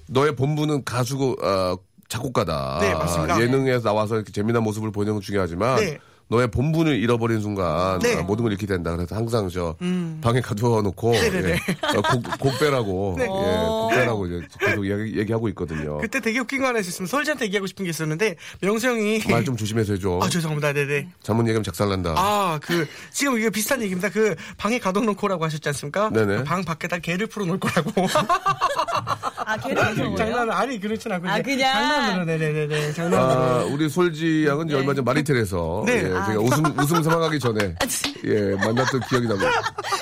너의 0.09 0.37
본부는 0.37 0.85
가수고, 0.85 1.37
어, 1.43 1.77
작곡가다. 2.09 2.79
네, 2.81 2.95
맞습니다. 2.95 3.39
예능에서 3.41 3.85
나와서 3.91 4.15
이렇게 4.17 4.33
재미난 4.33 4.63
모습을 4.63 4.91
보이는 4.93 5.13
건 5.13 5.21
중요하지만 5.21 5.77
네. 5.77 5.99
너의 6.31 6.49
본분을 6.51 6.97
잃어버린 6.99 7.41
순간 7.41 7.99
네. 8.01 8.15
음. 8.15 8.19
아, 8.19 8.23
모든 8.23 8.43
걸 8.45 8.53
잃게 8.53 8.67
된다. 8.67 8.95
그래서 8.95 9.17
항상 9.17 9.49
저 9.49 9.75
방에 10.21 10.41
가두어 10.43 10.83
놓고 10.83 11.13
네네네. 11.13 11.51
예, 11.53 11.97
어, 11.97 12.03
곡, 12.03 12.23
곡 12.39 12.59
빼라고 12.61 13.15
네. 13.17 13.25
예, 13.25 13.27
곡 13.29 13.91
빼라고 13.91 14.27
이제 14.27 14.47
계속 14.61 14.87
얘기, 14.87 15.33
하고 15.33 15.49
있거든요. 15.49 15.99
그때 15.99 16.21
되게 16.21 16.39
웃긴 16.39 16.61
거 16.61 16.67
하나 16.67 16.81
있었으면 16.81 17.07
설지한테 17.07 17.47
얘기하고 17.47 17.67
싶은 17.67 17.85
게 17.85 17.91
있었는데 17.91 18.37
명수 18.61 18.89
형이 18.89 19.23
말 19.31 19.45
좀 19.45 19.57
조심해서 19.57 19.95
해줘. 19.95 20.21
아 20.23 20.29
죄송합니다 20.29 20.73
네네 20.75 21.09
잘못 21.23 21.43
얘기하면 21.43 21.63
작살난다. 21.65 22.15
아 22.17 22.59
그 22.63 22.87
지금 23.13 23.39
이게 23.39 23.49
비슷한 23.51 23.81
얘기입니다 23.83 24.11
그 24.11 24.35
방에 24.59 24.79
가둬놓고라고 24.79 25.45
하셨지 25.45 25.67
않습니까 25.71 26.11
네네. 26.11 26.39
그 26.39 26.45
방 26.45 26.65
밖에다 26.65 26.99
개를 26.99 27.27
풀어놓을 27.29 27.59
거라고 27.61 27.91
아, 29.49 29.57
무서워요? 29.57 30.15
장난 30.17 30.51
아니 30.51 30.79
그렇진 30.79 31.11
않고 31.11 31.27
아, 31.27 31.41
그냥? 31.41 31.73
장난으로 31.73 32.25
네네네네 32.27 32.93
장난으로 32.93 33.41
아, 33.41 33.65
우리 33.65 33.89
솔지 33.89 34.47
양은 34.47 34.67
이제 34.67 34.77
얼마 34.77 34.93
전 34.93 35.05
마리텔에서 35.05 35.85
네. 35.87 36.05
예, 36.05 36.15
아, 36.15 36.27
제가 36.27 36.41
웃음 36.41 36.65
웃음 36.79 37.03
삼아가기 37.03 37.39
전에 37.39 37.75
예 38.25 38.55
만났던 38.57 39.01
기억이 39.09 39.27
납니다. 39.27 39.51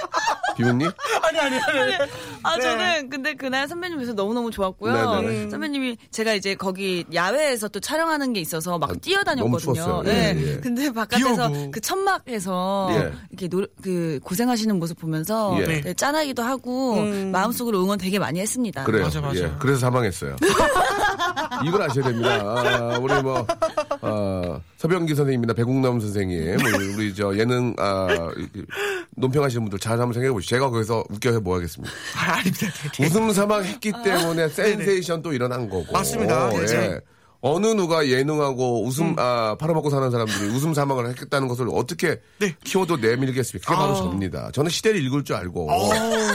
비웃니? 0.56 0.86
아니 1.22 1.38
아니 1.38 1.56
아니 1.58 1.94
아, 1.94 2.06
네. 2.54 2.62
저는 2.62 3.10
근데 3.10 3.34
그날 3.34 3.66
선배님 3.66 3.98
뵈서 3.98 4.12
너무너무 4.12 4.50
좋았고요. 4.50 5.20
네네. 5.20 5.50
선배님이 5.50 5.96
제가 6.10 6.34
이제 6.34 6.54
거기 6.54 7.04
야외에서 7.12 7.68
또 7.68 7.80
촬영하는 7.80 8.32
게 8.32 8.40
있어서 8.40 8.78
막 8.78 8.90
아, 8.90 8.94
뛰어다녔거든요. 8.94 10.02
네. 10.04 10.34
예, 10.36 10.52
예. 10.52 10.56
근데 10.60 10.92
바깥에서 10.92 11.48
비 11.48 11.58
오고. 11.58 11.70
그 11.72 11.80
천막에서 11.80 12.88
예. 12.92 13.12
이렇게 13.30 13.48
노, 13.48 13.66
그 13.82 14.20
고생하시는 14.22 14.78
모습 14.78 14.98
보면서 14.98 15.56
예. 15.60 15.64
되게 15.64 15.94
짠하기도 15.94 16.42
하고 16.42 16.96
마음속으로 17.32 17.82
응원 17.82 17.98
되게 17.98 18.18
많이 18.18 18.40
했습니다. 18.40 18.84
그래요. 18.84 19.04
맞아, 19.04 19.20
맞아. 19.20 19.40
예, 19.40 19.52
그래서 19.58 19.80
사망했어요. 19.80 20.36
이걸 21.64 21.82
아셔야 21.82 22.04
됩니다. 22.04 22.28
아, 22.40 22.98
우리 23.00 23.14
뭐 23.22 23.46
아, 24.02 24.60
서병기 24.86 25.16
선생님이나 25.16 25.52
배국남 25.52 25.98
선생님, 25.98 26.58
우리, 26.60 26.94
우리 26.94 27.14
저 27.14 27.36
예능 27.36 27.74
아, 27.76 28.06
논평하시는 29.16 29.64
분들 29.64 29.80
잘 29.80 29.94
한번 29.94 30.12
생각해 30.12 30.32
보시죠. 30.32 30.54
제가 30.54 30.70
거기서 30.70 31.04
웃겨해 31.10 31.40
뭐 31.40 31.56
하겠습니다. 31.56 31.92
아, 32.16 32.34
아닙니다 32.34 32.66
네, 32.68 32.90
네. 32.92 33.06
웃음 33.06 33.32
사망했기 33.32 33.92
때문에 34.04 34.48
센세이션 34.48 35.22
또 35.22 35.32
일어난 35.32 35.68
거고. 35.68 35.92
맞습니다. 35.92 36.50
예. 36.54 37.00
네. 37.46 37.52
어느 37.52 37.66
누가 37.68 38.08
예능하고 38.08 38.84
웃음 38.84 39.14
아 39.18 39.56
팔아먹고 39.58 39.90
사는 39.90 40.10
사람들이 40.10 40.48
웃음 40.50 40.74
사망을 40.74 41.08
했겠다는 41.10 41.48
것을 41.48 41.68
어떻게 41.72 42.20
네. 42.38 42.54
키워도 42.64 42.96
내밀겠습니까? 42.96 43.66
그게 43.66 43.76
바로 43.80 43.92
아. 43.92 43.96
접니다. 43.96 44.50
저는 44.52 44.70
시대를 44.70 45.02
읽을 45.04 45.24
줄 45.24 45.36
알고 45.36 45.68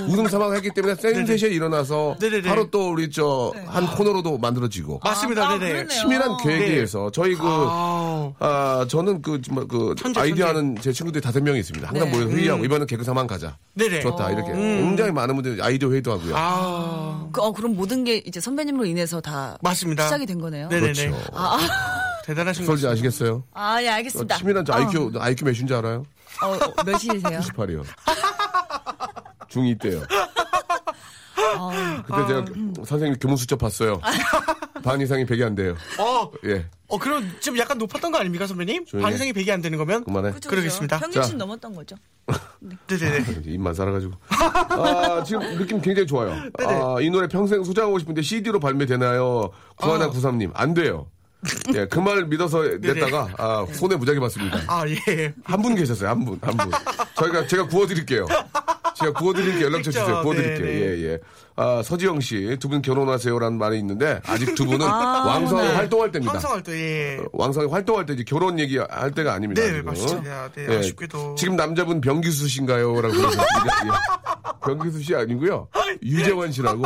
웃음 0.07 0.27
사망을 0.27 0.55
했기 0.55 0.69
때문에 0.73 0.95
센세이션이 0.95 1.53
일어나서 1.53 2.15
네네네. 2.19 2.47
바로 2.47 2.69
또 2.71 2.91
우리 2.91 3.09
저한 3.09 3.87
코너로도 3.95 4.37
만들어지고 4.37 5.01
맞습니다 5.03 5.47
아, 5.47 5.57
네네 5.57 5.71
그러네요. 5.71 5.87
치밀한 5.89 6.37
계획에 6.43 6.65
네. 6.65 6.71
의해서 6.73 7.11
저희 7.11 7.35
그 7.35 7.41
아, 7.43 8.31
아, 8.39 8.85
저는 8.89 9.21
그, 9.21 9.41
정말 9.41 9.67
그, 9.67 9.93
천재, 9.97 10.19
아이디어 10.21 10.45
천재. 10.47 10.59
하는 10.59 10.75
제 10.81 10.91
친구들이 10.93 11.21
다섯 11.21 11.41
명이 11.43 11.59
있습니다. 11.59 11.87
항상 11.87 12.09
네. 12.09 12.17
모여 12.17 12.29
서 12.29 12.35
회의하고, 12.35 12.65
이번엔 12.65 12.87
개그 12.87 13.03
사망 13.03 13.27
가자. 13.27 13.57
네네 13.73 14.01
좋다, 14.01 14.31
이렇게. 14.31 14.51
굉장히 14.53 15.11
많은 15.11 15.35
분들이 15.35 15.61
아이디어 15.61 15.89
회의도 15.91 16.11
하고요. 16.11 16.33
아 16.35 17.27
그, 17.31 17.41
어, 17.41 17.51
그럼 17.51 17.75
모든 17.75 18.03
게 18.03 18.17
이제 18.25 18.39
선배님으로 18.39 18.85
인해서 18.85 19.21
다 19.21 19.57
맞습니다 19.61 20.03
시작이 20.03 20.25
된 20.25 20.39
거네요. 20.39 20.67
네네네 20.67 20.93
그렇죠. 20.93 21.00
대단하신 22.25 22.65
것 22.65 22.71
솔지 22.71 22.85
같습니다 22.85 22.89
아시겠어요? 22.91 23.43
아, 23.53 23.81
예, 23.81 23.89
어, 23.89 23.93
알겠습니다. 23.93 24.37
치밀한 24.37 24.65
저 24.65 24.73
IQ, 24.73 25.11
IQ 25.19 25.45
몇인 25.45 25.67
줄 25.67 25.75
알아요? 25.77 26.05
어, 26.43 26.47
어, 26.47 26.83
몇이세요? 26.85 27.39
18이요. 27.39 27.83
중2 29.49 29.81
때요. 29.81 30.01
어, 31.57 31.71
그때 32.05 32.27
제가 32.27 32.45
선생님 32.85 33.19
교문 33.19 33.37
수첩 33.37 33.59
봤어요. 33.59 33.99
반 34.83 35.01
이상이 35.01 35.25
100이 35.25 35.45
안 35.45 35.55
돼요. 35.55 35.75
어, 35.99 36.31
예. 36.45 36.65
어 36.91 36.97
그럼 36.97 37.31
좀 37.39 37.57
약간 37.57 37.77
높았던 37.77 38.11
거 38.11 38.17
아닙니까 38.19 38.45
선배님. 38.45 38.83
이상이 38.85 39.31
100이 39.31 39.49
안 39.49 39.61
되는 39.61 39.77
거면 39.77 40.03
그만해. 40.03 40.31
그죠, 40.33 40.49
그러겠습니다. 40.49 40.97
그죠. 40.97 41.05
평균치 41.05 41.31
자. 41.31 41.37
넘었던 41.37 41.73
거죠. 41.73 41.95
네네네 42.59 43.25
입만 43.45 43.73
살아가지고. 43.73 44.13
아, 44.29 45.23
지금 45.25 45.41
느낌 45.57 45.81
굉장히 45.81 46.05
좋아요. 46.05 46.33
아, 46.59 46.97
이 47.01 47.09
노래 47.09 47.27
평생 47.27 47.63
소장하고 47.63 47.97
싶은데 47.99 48.21
CD로 48.21 48.59
발매되나요? 48.59 49.51
구하나 49.77 50.05
아. 50.05 50.09
구삼님. 50.09 50.51
안 50.53 50.73
돼요. 50.73 51.07
예, 51.73 51.85
그 51.87 51.99
말 52.01 52.25
믿어서 52.27 52.61
냈다가, 52.79 53.29
아, 53.37 53.65
손해 53.73 53.95
무지하게 53.95 54.19
봤습니다. 54.19 54.59
아 54.67 54.83
예. 54.87 55.33
한 55.43 55.61
분 55.61 55.73
계셨어요, 55.73 56.09
한 56.09 56.23
분, 56.23 56.37
한 56.41 56.55
분. 56.55 56.69
저희가, 57.15 57.47
제가 57.47 57.65
구워 57.67 57.87
드릴게요. 57.87 58.27
제가 58.95 59.13
구워 59.13 59.33
드릴게요. 59.33 59.65
연락처 59.65 59.89
그쵸, 59.89 59.99
주세요. 60.01 60.21
구워 60.21 60.35
드릴게요. 60.35 60.65
네네. 60.67 60.79
예, 60.81 61.03
예. 61.13 61.19
아, 61.61 61.83
서지영 61.83 62.19
씨, 62.21 62.57
두 62.59 62.71
분 62.71 62.81
결혼하세요라는 62.81 63.57
말이 63.57 63.77
있는데, 63.79 64.19
아직 64.25 64.55
두 64.55 64.65
분은 64.65 64.81
아, 64.87 65.25
왕성하게 65.27 65.67
네. 65.69 65.75
활동할 65.75 66.11
때입니다. 66.11 66.33
항상할 66.33 66.63
때 66.63 66.71
예. 66.73 67.19
왕성하게 67.33 67.71
활동할 67.71 68.05
때 68.05 68.13
이제 68.13 68.23
결혼 68.23 68.57
얘기 68.59 68.77
할 68.77 69.11
때가 69.11 69.33
아닙니다. 69.33 69.61
네, 69.61 69.67
지금. 69.69 69.85
맞습니다. 69.85 70.49
네, 70.55 70.77
아쉽게도. 70.77 71.35
지금 71.35 71.55
남자분 71.55 72.01
병기수 72.01 72.47
씨인가요? 72.47 73.01
라고 73.01 73.13
그러셨습니다. 73.13 73.45
예. 73.85 74.65
병기수 74.65 75.01
씨 75.03 75.15
아니고요. 75.15 75.67
유재환 76.03 76.51
씨라고. 76.51 76.83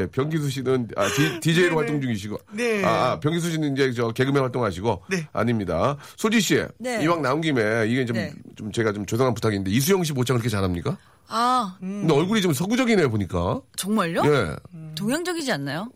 예, 0.00 0.06
병기수 0.06 0.50
씨는 0.50 0.88
아, 0.96 1.06
디, 1.40 1.54
제이로 1.54 1.76
활동 1.76 2.00
중이시고. 2.00 2.38
네. 2.52 2.84
아, 2.84 2.88
아, 3.12 3.20
병기수 3.20 3.50
씨는 3.52 3.74
이제 3.74 3.92
저 3.92 4.10
개그맨 4.10 4.42
활동하시고. 4.42 5.02
네. 5.10 5.28
아닙니다. 5.32 5.96
소지 6.16 6.40
씨. 6.40 6.62
네. 6.78 7.02
이왕 7.04 7.22
나온 7.22 7.40
김에 7.40 7.86
이게 7.88 8.04
좀, 8.04 8.16
네. 8.16 8.32
좀 8.56 8.72
제가 8.72 8.92
좀 8.92 9.06
죄송한 9.06 9.34
부탁인데 9.34 9.70
이수영 9.70 10.02
씨 10.04 10.12
모창 10.12 10.36
그렇게 10.36 10.48
잘합니까? 10.48 10.96
아 11.30 11.76
근데 11.80 12.12
얼굴이 12.12 12.42
좀 12.42 12.52
서구적이네요 12.52 13.08
보니까. 13.10 13.60
정말요? 13.76 14.22
예. 14.26 14.56
동양적이지 14.96 15.50
않나요? 15.52 15.88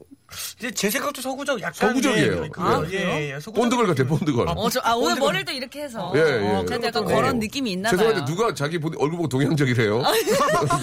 이제 0.59 0.71
제 0.73 0.91
생각도 0.91 1.21
서구적 1.23 1.61
약간 1.61 1.89
서구적이에요. 1.91 2.33
예, 2.45 2.51
아, 2.57 2.83
예, 2.87 2.89
그래요? 2.89 3.09
예, 3.11 3.35
예, 3.35 3.41
서구적. 3.41 3.55
본드걸 3.55 3.87
같아 3.87 4.05
본드걸. 4.05 4.49
어, 4.49 4.69
저, 4.69 4.81
아, 4.83 4.95
오늘 4.95 5.15
머리를 5.17 5.45
또 5.45 5.53
이렇게 5.53 5.83
해서. 5.83 6.13
예, 6.17 6.19
예. 6.21 6.57
어, 6.57 6.65
그래도 6.67 6.87
약간 6.89 7.03
어. 7.05 7.07
그런 7.07 7.39
느낌이 7.39 7.71
있나 7.73 7.91
봐요. 7.91 7.99
죄송한데 7.99 8.33
누가 8.33 8.53
자기 8.53 8.79
본- 8.81 8.95
얼굴 8.99 9.11
보고 9.19 9.29
동양적이래요? 9.29 10.03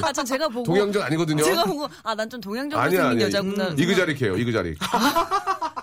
아, 0.04 0.14
전 0.14 0.24
제가 0.26 0.48
보고. 0.48 0.64
동양적 0.64 1.02
아니거든요. 1.04 1.44
제가 1.44 1.66
보고, 1.66 1.88
아, 2.04 2.16
난 2.16 2.30
좀 2.30 2.40
동양적으로 2.40 2.90
생긴 2.90 3.06
아니야. 3.06 3.26
여자구나. 3.26 3.70
이그자릭해요, 3.78 4.38
이그자릭. 4.38 4.78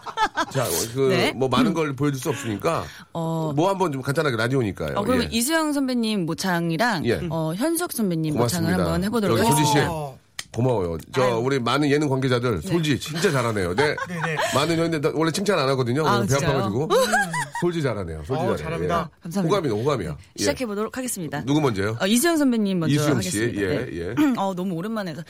자, 0.51 0.65
그, 0.95 1.09
네. 1.11 1.33
뭐 1.33 1.49
많은 1.49 1.75
걸 1.75 1.95
보여줄 1.95 2.21
수 2.21 2.29
없으니까. 2.31 2.85
어. 3.13 3.53
뭐 3.55 3.69
한번 3.69 3.93
좀 3.93 4.03
간단하게 4.03 4.37
라디오니까요. 4.37 4.97
어, 4.97 5.03
그러면 5.05 5.25
예. 5.33 5.37
이수영 5.37 5.73
선배님 5.73 6.27
모창이랑 6.27 7.07
예. 7.07 7.21
어, 7.31 7.53
현숙 7.55 7.93
선배님 7.93 8.35
고맙습니다. 8.35 8.71
모창을 8.71 8.85
한번 8.85 9.05
해보도록. 9.05 9.39
하겠습니다. 9.39 9.91
어. 9.91 10.19
고마워요. 10.51 10.97
저 11.13 11.39
우리 11.39 11.59
많은 11.61 11.91
예능 11.91 12.09
관계자들 12.09 12.63
솔지 12.63 12.99
진짜 12.99 13.31
잘하네요. 13.31 13.75
네. 13.75 13.89
네. 14.09 14.37
많은 14.55 14.79
연예인 14.79 15.01
나 15.01 15.13
원래 15.15 15.31
칭찬 15.31 15.59
안 15.59 15.69
하거든요. 15.69 16.07
아, 16.07 16.17
오늘 16.17 16.27
배? 16.27 16.35
아파가지고 16.37 16.89
솔지 17.61 17.83
잘하네요. 17.83 18.25
솔지 18.25 18.43
어. 18.43 18.57
잘합니다. 18.57 19.11
예. 19.15 19.21
감사합니다. 19.23 19.57
호감이다, 19.57 19.75
호감이야. 19.75 20.11
예. 20.11 20.17
시작해 20.37 20.65
보도록 20.67 20.97
하겠습니다. 20.97 21.45
누구 21.45 21.61
먼저요? 21.61 21.97
어, 22.01 22.07
이수영 22.07 22.39
선배님 22.39 22.81
먼저 22.81 22.95
이수영 22.95 23.21
씨, 23.21 23.39
하겠습니다. 23.39 23.63
예, 23.63 23.85
네. 23.85 23.99
예. 23.99 24.15
어, 24.41 24.55
너무 24.55 24.75
오랜만에 24.75 25.11
해서. 25.13 25.23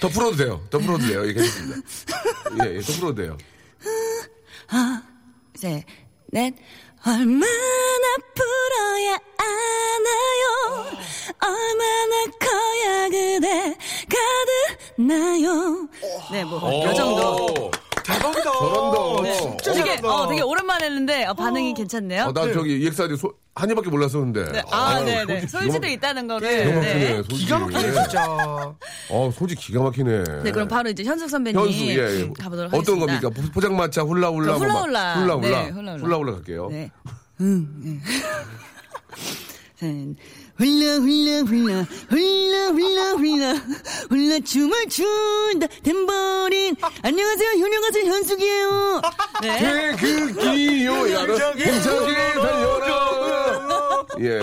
더 0.00 0.08
풀어도 0.08 0.36
돼요. 0.36 0.60
더 0.70 0.78
풀어도 0.78 1.06
돼요. 1.06 1.26
예, 1.26 1.32
괜찮습니다. 1.32 1.80
예, 2.64 2.76
예, 2.76 2.80
더 2.80 2.92
풀어도 2.92 3.14
돼요. 3.14 3.36
셋, 5.56 5.84
넷. 6.28 6.54
얼마나 7.06 8.06
풀어야 8.34 9.18
아나요? 9.38 10.96
얼마나 11.40 12.24
커야 12.40 13.08
그대 13.08 13.76
가득나요? 14.96 15.88
네, 16.32 16.44
뭐, 16.44 16.84
요 16.84 16.94
정도. 16.94 17.44
오, 17.44 17.70
대박이다. 18.04 18.50
네. 18.50 18.56
잘한다. 20.02 20.22
어, 20.22 20.28
되게 20.28 20.42
오랜만에 20.42 20.86
했는데, 20.86 21.24
어, 21.26 21.34
반응이 21.34 21.74
괜찮네요. 21.74 22.24
어, 22.24 22.32
난 22.32 22.52
저기 22.52 22.74
EXID 22.84 23.16
소, 23.16 23.32
한이밖에 23.54 23.90
몰랐었는데. 23.90 24.52
네. 24.52 24.62
아, 24.70 25.00
네, 25.00 25.24
네. 25.24 25.40
솔직히 25.40 25.48
솔지도 25.48 25.86
있다는 25.88 26.28
거를. 26.28 26.48
기가 26.64 26.76
막히네, 26.76 26.94
네. 26.94 27.14
솔직히. 27.16 27.38
기가 27.44 27.58
막히네 27.58 27.92
진짜. 27.92 28.24
어, 29.10 29.30
소지 29.34 29.54
기가 29.56 29.82
막히네. 29.82 30.24
네, 30.44 30.52
그럼 30.52 30.68
바로 30.68 30.88
이제 30.90 31.02
현숙 31.04 31.28
선배님 31.30 31.60
현수, 31.60 31.84
예, 31.86 31.96
예. 31.96 32.30
가보도록 32.38 32.72
어떤 32.74 33.00
하겠습니다. 33.00 33.20
겁니까? 33.20 33.30
포- 33.42 33.50
포장마차 33.52 34.02
훌라훌라. 34.02 34.54
그뭐 34.54 34.58
막- 34.58 34.66
훌라훌라. 34.86 35.14
훌라훌라. 35.20 35.62
네, 35.64 35.70
훌라훌라. 35.70 36.04
훌라훌라 36.04 36.32
갈게요. 36.34 36.68
네. 36.70 36.90
응, 37.40 37.68
응. 37.84 38.00
훌라 40.58 40.96
훌라 40.96 41.40
훌라 41.46 41.86
훌라 42.10 42.66
훌라 42.72 43.12
훌라 43.12 43.54
훌라 44.10 44.38
춤을 44.44 44.88
춘다 44.88 45.66
탬버린 45.84 46.74
안녕하세요 47.02 47.50
현영가수 47.50 47.98
현숙이에요 48.00 49.00
네. 49.42 49.58
태극기요, 49.96 51.04
굉장히 51.04 51.54
힘차게 51.54 52.14
달려라. 52.34 53.08
예, 54.20 54.24
예. 54.24 54.40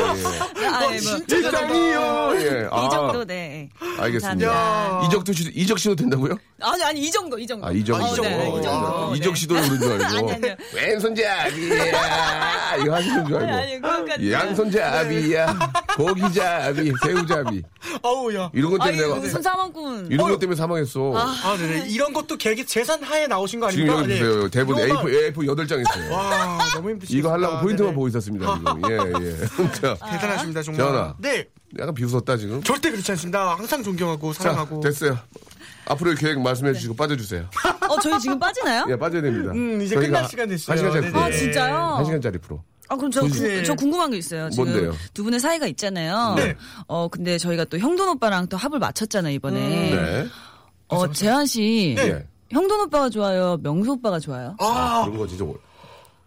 아, 0.68 0.80
네, 0.88 1.02
뭐. 1.02 1.20
일상이요. 1.28 2.34
예. 2.38 2.66
이 2.66 2.90
정도 2.90 3.26
네 3.26 3.70
알겠습니다. 4.00 5.02
이적도 5.06 5.34
씨, 5.34 5.52
이적 5.54 5.78
씨도 5.80 5.96
된다고요? 5.98 6.38
아니 6.62 6.84
아니 6.84 7.02
이 7.02 7.12
정도 7.12 7.38
이 7.38 7.46
정도 7.46 7.68
아, 7.68 7.72
이적 7.74 8.02
어, 8.02 8.08
씨. 8.16 8.22
네, 8.22 8.30
네, 8.30 8.48
이 8.58 8.62
정도 8.62 9.16
이적 9.16 9.34
네. 9.34 9.40
씨도 9.42 9.54
그런 9.56 9.80
줄 9.80 9.92
알고. 9.92 10.06
아니, 10.18 10.32
아니요. 10.32 10.56
왼손잡이야. 10.74 11.48
이거 12.82 12.94
하시는 12.96 13.26
줄 13.26 13.36
아니, 13.36 13.52
아니, 13.52 13.74
알고. 13.74 13.88
그것까지 13.88 14.32
양손잡이야. 14.32 15.60
고기잡이, 16.06 16.92
새우잡이. 17.04 17.64
아우 18.04 18.34
야. 18.34 18.50
이런 18.54 18.72
것 18.72 18.78
때문에 18.80 18.98
아이고 18.98 19.02
내가 19.14 19.16
무슨 19.22 19.42
사망꾼 19.42 20.08
이런 20.12 20.30
것 20.30 20.40
때문에 20.40 20.56
사망했어. 20.56 21.14
아, 21.16 21.58
네네. 21.58 21.90
이런 21.90 22.14
것도 22.14 22.38
계획 22.38 22.66
재산 22.68 23.02
하에 23.04 23.28
나오신 23.28 23.60
거 23.60 23.70
지금 23.72 23.90
아닙니까? 23.90 24.14
여기 24.16 24.24
보세요. 24.24 24.44
네. 24.44 24.50
대본 24.50 24.76
이거만- 24.78 25.04
A4, 25.06 25.34
A4 25.36 25.56
8장 25.56 25.82
있어요. 25.82 26.14
와, 26.14 26.58
너무 26.76 26.90
힘드시겠다. 26.92 27.20
이거 27.20 27.32
하려고 27.32 27.58
포인트만 27.62 27.88
네네. 27.90 27.96
보고 27.96 28.08
있었습니다, 28.08 28.58
지금. 28.58 28.82
예, 28.90 28.96
예. 29.32 29.72
자, 29.74 29.96
대단하십니다, 30.12 30.62
정말. 30.62 30.86
재현아. 30.86 31.16
네. 31.20 31.48
약간 31.80 31.94
비웃었다, 31.94 32.38
지금. 32.38 32.64
절대 32.64 32.92
그렇지 32.92 33.12
않습니다. 33.12 33.56
항상 33.56 33.84
존경하고 33.84 34.34
자, 34.34 34.44
사랑하고. 34.44 34.80
됐어요. 34.82 35.18
앞으로의 35.88 36.16
계획 36.18 36.40
말씀해 36.42 36.74
주시고 36.74 36.96
빠져주세요. 36.96 37.46
어 37.88 38.00
저희 38.02 38.20
지금 38.20 38.40
빠지나요? 38.40 38.86
예, 38.90 38.96
빠져야 38.98 39.22
됩니다. 39.22 39.52
음, 39.52 39.80
이제 39.84 39.96
끝날 39.96 40.28
시간 40.28 40.48
됐어요. 40.50 40.72
한 40.72 40.78
시간짜리 40.80 41.02
네네. 41.02 41.12
프로. 41.14 41.22
아 41.24 41.32
진짜요? 41.32 41.76
한 41.98 42.06
시간짜리 42.06 42.38
프로. 42.40 42.64
아 42.88 42.96
그럼 42.96 43.12
저, 43.12 43.22
구- 43.22 43.64
저 43.64 43.74
궁금한 43.76 44.12
게 44.12 44.18
있어요. 44.18 44.50
지금 44.50 44.66
뭔데요? 44.66 44.94
두 45.14 45.24
분의 45.24 45.40
사이가 45.40 45.68
있잖아요. 45.68 46.36
네. 46.38 46.56
어 46.88 47.08
근데 47.08 47.38
저희가 47.38 47.66
또 47.66 47.78
형돈 47.80 48.08
오빠랑 48.10 48.48
또 48.48 48.58
합을 48.58 48.80
맞췄잖아요 48.80 49.34
이번에. 49.34 49.60
네. 49.92 50.28
어 50.88 51.12
재환 51.12 51.46
씨 51.48 51.96
예. 51.98 52.26
형돈 52.52 52.80
오빠가 52.82 53.10
좋아요, 53.10 53.58
명수 53.64 53.94
오빠가 53.94 54.20
좋아요? 54.20 54.56
아, 54.60 55.04
그런 55.06 55.18
거 55.18 55.28
진짜. 55.28 55.44
오- 55.44 55.58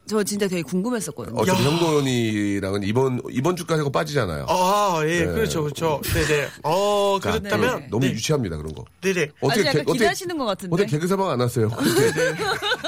저 0.09 0.23
진짜 0.25 0.49
되게 0.49 0.63
궁금했었거든요. 0.63 1.39
어차피 1.39 1.63
형돈이랑은 1.65 2.83
이번, 2.83 3.21
이번 3.31 3.57
주까지 3.57 3.81
하고 3.81 3.93
빠지잖아요. 3.93 4.47
아, 4.49 5.01
예, 5.05 5.19
네. 5.21 5.27
그렇죠, 5.27 5.63
그렇죠. 5.63 6.01
네네. 6.03 6.49
어, 6.65 7.19
자, 7.23 7.33
그렇다면. 7.33 7.81
네. 7.81 7.89
너무 7.91 8.07
네. 8.07 8.13
유치합니다, 8.13 8.57
그런 8.57 8.73
거. 8.75 8.87
네네. 9.03 9.29
아직 9.51 9.67
약간 9.67 9.85
개- 9.85 9.93
기대하시는 9.93 10.39
것 10.39 10.47
같은데. 10.47 10.73
어떻게 10.75 10.91
개그 10.93 11.07
사방 11.07 11.29
안 11.29 11.41
왔어요? 11.41 11.69
그렇게, 11.77 12.35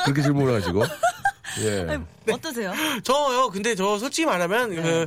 그렇게 0.05 0.23
질문을 0.23 0.63
하시고. 0.63 0.83
예. 1.61 1.99
어떠세요? 2.33 2.73
저요, 3.03 3.49
근데 3.49 3.75
저 3.75 3.99
솔직히 3.99 4.27
말하면, 4.27 4.71
네. 4.71 5.07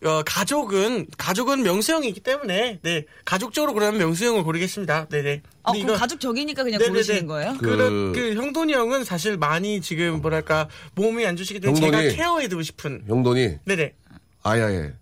그, 0.00 0.08
어, 0.08 0.22
가족은, 0.24 1.06
가족은 1.18 1.62
명수형이기 1.62 2.20
때문에, 2.20 2.78
네. 2.82 3.04
가족적으로 3.24 3.74
그러면 3.74 3.98
명수형을 3.98 4.42
고르겠습니다. 4.44 5.08
네네. 5.08 5.42
아, 5.64 5.72
근데 5.72 5.82
그럼 5.84 5.94
이거- 5.94 6.00
가족적이니까 6.00 6.64
그냥 6.64 6.78
네네네. 6.78 6.92
고르시는 6.92 7.26
거예요? 7.26 7.56
그- 7.60 7.76
그, 7.76 8.12
그, 8.14 8.34
형돈이 8.34 8.72
형은 8.72 9.04
사실 9.04 9.36
많이 9.36 9.80
지금, 9.82 10.22
뭐랄까, 10.22 10.68
몸이 10.94 11.26
안 11.26 11.36
좋으시기 11.36 11.60
때문에 11.60 11.78
형돈이- 11.80 11.90
제가 12.02 12.14
케어해두고 12.16 12.62
싶은. 12.62 13.04
형돈이 13.06 13.58
네네. 13.66 13.94
아야해. 14.44 14.92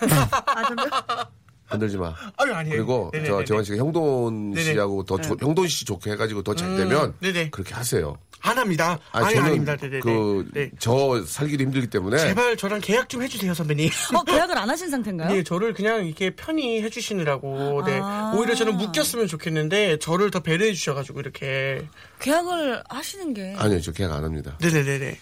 아, 0.00 1.28
건들지 1.68 1.96
마. 1.96 2.14
아유, 2.36 2.52
아니에요. 2.54 2.76
그리고 2.76 3.10
네네네네. 3.12 3.38
저 3.40 3.44
재원 3.44 3.64
씨가 3.64 3.76
형돈 3.78 4.52
네네. 4.52 4.72
씨하고 4.72 5.04
더 5.04 5.20
조- 5.20 5.36
형돈 5.40 5.68
씨 5.68 5.84
좋게 5.84 6.12
해가지고 6.12 6.42
더 6.42 6.54
잘 6.54 6.76
되면 6.76 7.14
네네. 7.20 7.50
그렇게 7.50 7.74
하세요. 7.74 8.16
안 8.42 8.56
합니다. 8.58 8.98
아니, 9.12 9.26
아니, 9.26 9.34
저는 9.34 9.48
아닙니다. 9.48 9.76
네네. 9.76 10.00
그, 10.00 10.46
네. 10.52 10.70
저 10.78 11.20
살기도 11.26 11.64
힘들기 11.64 11.88
때문에. 11.88 12.18
제발 12.18 12.56
저랑 12.56 12.80
계약 12.80 13.08
좀 13.08 13.22
해주세요, 13.22 13.54
선배님. 13.54 13.90
어, 14.14 14.22
계약을 14.22 14.56
안 14.56 14.70
하신 14.70 14.88
상태인가요? 14.90 15.32
네, 15.32 15.42
저를 15.42 15.72
그냥 15.74 16.06
이렇게 16.06 16.30
편히 16.36 16.80
해주시느라고, 16.82 17.82
네. 17.86 17.98
아. 18.00 18.32
오히려 18.36 18.54
저는 18.54 18.76
묶였으면 18.76 19.26
좋겠는데, 19.26 19.98
저를 19.98 20.30
더 20.30 20.40
배려해 20.40 20.74
주셔가지고, 20.74 21.20
이렇게. 21.20 21.88
계약을 22.20 22.84
하시는 22.88 23.34
게. 23.34 23.54
아니요, 23.58 23.80
저 23.80 23.90
계약 23.90 24.12
안 24.12 24.22
합니다. 24.22 24.56
네네네네. 24.60 25.18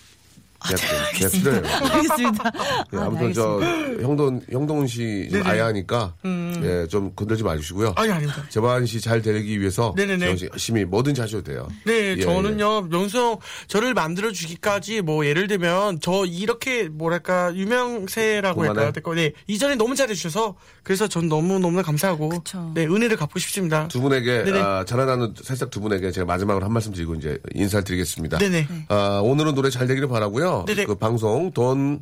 계약, 0.68 1.12
계약 1.14 1.30
싫어요. 1.30 1.62
알겠습니다. 1.92 2.52
예, 2.92 2.98
아, 2.98 3.02
아무튼 3.04 3.26
네, 3.28 3.32
저 3.32 3.60
알겠습니다. 3.60 4.02
형돈 4.08 4.40
형돈 4.50 4.86
씨 4.86 5.28
네네. 5.30 5.48
아야하니까 5.48 6.14
예, 6.62 6.86
좀 6.88 7.12
건들지 7.14 7.42
마주시고요. 7.42 7.94
아니, 7.96 8.10
아닙니다. 8.10 8.42
재반 8.48 8.86
씨잘 8.86 9.22
되기 9.22 9.60
위해서 9.60 9.92
네네네. 9.96 10.26
열심히 10.52 10.84
뭐든지 10.84 11.20
하셔도 11.20 11.42
돼요. 11.44 11.68
네, 11.84 12.16
예, 12.16 12.20
저는요, 12.20 12.82
명수 12.82 13.18
형, 13.18 13.38
저를 13.68 13.94
만들어 13.94 14.32
주기까지, 14.32 15.00
뭐, 15.00 15.26
예를 15.26 15.46
들면, 15.46 16.00
저 16.00 16.24
이렇게, 16.24 16.88
뭐랄까, 16.88 17.54
유명세라고 17.54 18.60
그만해? 18.60 18.78
할까요? 18.78 18.92
됐고, 18.92 19.14
네, 19.14 19.32
이전에 19.46 19.74
너무 19.76 19.94
잘해 19.94 20.14
주셔서, 20.14 20.56
그래서 20.82 21.06
전 21.08 21.28
너무 21.28 21.58
너무 21.58 21.82
감사하고, 21.82 22.28
그쵸. 22.30 22.72
네, 22.74 22.84
은혜를 22.86 23.16
갚고 23.16 23.38
싶습니다. 23.38 23.88
두 23.88 24.00
분에게. 24.00 24.44
아, 24.54 24.84
자라나는 24.86 25.34
살짝 25.42 25.70
두 25.70 25.80
분에게 25.80 26.10
제가 26.10 26.24
마지막으로 26.26 26.64
한 26.64 26.72
말씀 26.72 26.92
드리고 26.92 27.14
이제 27.14 27.38
인사를 27.54 27.84
드리겠습니다. 27.84 28.38
네네. 28.38 28.66
아, 28.88 29.20
오늘은 29.22 29.54
노래 29.54 29.70
잘 29.70 29.86
되기를 29.86 30.08
바라고요. 30.08 30.53
네네. 30.66 30.84
그 30.86 30.94
방송 30.94 31.50
Don't, 31.52 32.00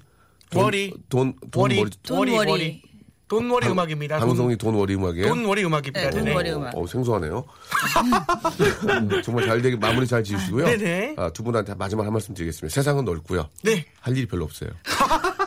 don't 0.51 0.63
worry. 0.65 0.93
Don't, 1.09 1.35
don't 1.51 1.63
worry, 1.63 1.77
머리 1.77 1.91
don't 2.03 2.19
worry, 2.19 2.33
worry. 2.37 2.51
Worry. 2.51 2.83
Don't 3.29 3.49
worry 3.49 3.67
음악입니다. 3.67 4.19
방송이 4.19 4.57
돈 4.59 4.75
워리 4.75 4.95
음악이에요. 4.95 5.27
돈, 5.29 5.39
돈 5.39 5.47
워리 5.47 5.65
음악입니다. 5.65 6.01
네, 6.03 6.11
돈 6.11 6.25
네네. 6.25 6.37
워리 6.37 6.51
음악. 6.53 6.77
어, 6.77 6.87
생소하네요. 6.87 7.45
정말 9.25 9.47
잘 9.47 9.63
되게 9.63 9.75
마무리 9.77 10.07
잘 10.07 10.23
지으시고요. 10.23 10.67
네네. 10.67 11.15
아, 11.17 11.31
두 11.31 11.43
분한테 11.43 11.75
마지막 11.75 12.05
한 12.05 12.13
말씀 12.13 12.35
드리겠습니다. 12.35 12.75
세상은 12.75 13.07
넓고요. 13.07 13.49
네. 13.63 13.87
할 14.01 14.15
일이 14.17 14.27
별로 14.27 14.45
없어요. 14.45 14.69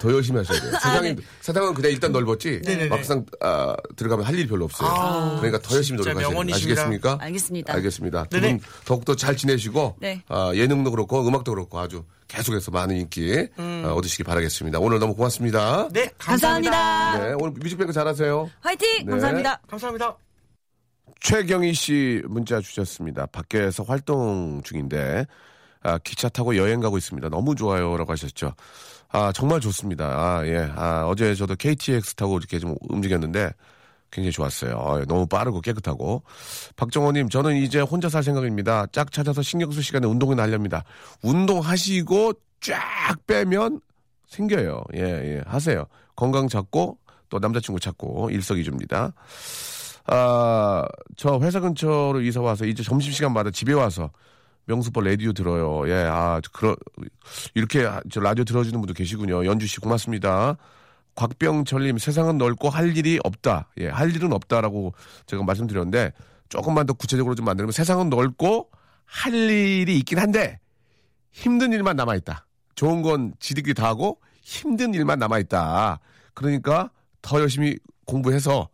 더 0.00 0.12
열심히 0.12 0.38
하셔야 0.38 0.60
돼요. 0.60 0.72
세상이, 0.72 1.16
세상은 1.40 1.74
그냥 1.74 1.90
일단 1.92 2.12
넓었지. 2.12 2.60
아, 2.64 2.68
네네네. 2.68 2.88
막상 2.88 3.24
아, 3.40 3.74
들어가면 3.96 4.26
할 4.26 4.34
일이 4.34 4.46
별로 4.46 4.64
없어요. 4.64 5.38
그러니까 5.40 5.60
더 5.60 5.76
열심히 5.76 5.98
노력하셔야 5.98 6.30
돼요. 6.30 6.54
아시겠습니까? 6.54 7.18
알겠습니다. 7.20 7.72
알겠습니다. 7.74 8.24
두. 8.24 8.40
분 8.40 8.60
더욱더 8.84 9.16
잘 9.16 9.36
지내시고 9.36 9.96
네. 10.00 10.22
아, 10.28 10.52
예능도 10.54 10.90
그렇고 10.90 11.26
음악도 11.26 11.52
그렇고 11.52 11.78
아주 11.78 12.04
계속해서 12.28 12.70
많은 12.70 12.96
인기 12.96 13.48
어, 13.56 13.92
얻으시기 13.96 14.24
바라겠습니다. 14.24 14.78
오늘 14.80 14.98
너무 14.98 15.14
고맙습니다. 15.14 15.88
네, 15.92 16.10
감사합니다. 16.18 16.70
감사합니다. 16.72 17.28
네, 17.28 17.34
오늘 17.38 17.52
뮤직뱅크 17.52 17.92
잘하세요. 17.92 18.50
화이팅! 18.60 19.04
네. 19.04 19.10
감사합니다. 19.10 19.60
감사합니다. 19.68 20.16
최경희 21.20 21.72
씨 21.74 22.22
문자 22.26 22.60
주셨습니다. 22.60 23.26
밖에서 23.26 23.82
활동 23.82 24.60
중인데 24.62 25.26
아, 25.82 25.98
기차 25.98 26.28
타고 26.28 26.56
여행 26.56 26.80
가고 26.80 26.98
있습니다. 26.98 27.28
너무 27.28 27.54
좋아요라고 27.54 28.10
하셨죠. 28.12 28.54
아 29.14 29.30
정말 29.30 29.60
좋습니다. 29.60 30.06
아, 30.06 30.44
예. 30.44 30.68
아, 30.74 31.04
어제 31.06 31.36
저도 31.36 31.54
KTX 31.54 32.16
타고 32.16 32.36
이렇게 32.36 32.58
좀 32.58 32.74
움직였는데 32.88 33.52
굉장히 34.10 34.32
좋았어요. 34.32 34.76
아, 34.76 35.04
너무 35.06 35.24
빠르고 35.28 35.60
깨끗하고. 35.60 36.24
박정호님, 36.74 37.28
저는 37.28 37.54
이제 37.54 37.78
혼자 37.78 38.08
살 38.08 38.24
생각입니다. 38.24 38.86
짝 38.90 39.12
찾아서 39.12 39.40
신경 39.40 39.70
쓸 39.70 39.84
시간에 39.84 40.08
운동이나 40.08 40.42
하렵니다. 40.42 40.82
운동하시고 41.22 42.32
쫙 42.60 43.24
빼면 43.28 43.80
생겨요. 44.26 44.82
예, 44.96 45.00
예. 45.02 45.42
하세요. 45.46 45.86
건강 46.16 46.48
찾고 46.48 46.98
또 47.28 47.38
남자친구 47.38 47.78
찾고 47.78 48.30
일석이조입니다. 48.30 49.12
아, 50.06 50.84
저 51.16 51.38
회사 51.40 51.60
근처로 51.60 52.20
이사 52.20 52.40
와서 52.40 52.64
이제 52.64 52.82
점심시간마다 52.82 53.52
집에 53.52 53.74
와서 53.74 54.10
명수빠 54.66 55.00
라디오 55.02 55.32
들어요. 55.32 55.88
예, 55.88 56.06
아, 56.08 56.40
그러, 56.52 56.76
이렇게 57.54 57.88
저 58.10 58.20
라디오 58.20 58.44
들어주는 58.44 58.78
분도 58.80 58.94
계시군요. 58.94 59.44
연주 59.46 59.66
씨 59.66 59.80
고맙습니다. 59.80 60.56
곽병철님 61.14 61.98
세상은 61.98 62.38
넓고 62.38 62.70
할 62.70 62.96
일이 62.96 63.18
없다. 63.22 63.68
예, 63.78 63.88
할 63.88 64.14
일은 64.14 64.32
없다라고 64.32 64.94
제가 65.26 65.44
말씀드렸는데 65.44 66.12
조금만 66.48 66.86
더 66.86 66.92
구체적으로 66.92 67.34
좀 67.34 67.44
만들면 67.46 67.72
세상은 67.72 68.10
넓고 68.10 68.70
할 69.04 69.34
일이 69.34 69.98
있긴 69.98 70.18
한데 70.18 70.58
힘든 71.30 71.72
일만 71.72 71.96
남아 71.96 72.14
있다. 72.16 72.46
좋은 72.74 73.02
건 73.02 73.34
지들끼리 73.38 73.74
다 73.74 73.86
하고 73.86 74.20
힘든 74.42 74.94
일만 74.94 75.18
남아 75.18 75.38
있다. 75.40 76.00
그러니까 76.32 76.90
더 77.22 77.40
열심히 77.40 77.78
공부해서 78.06 78.68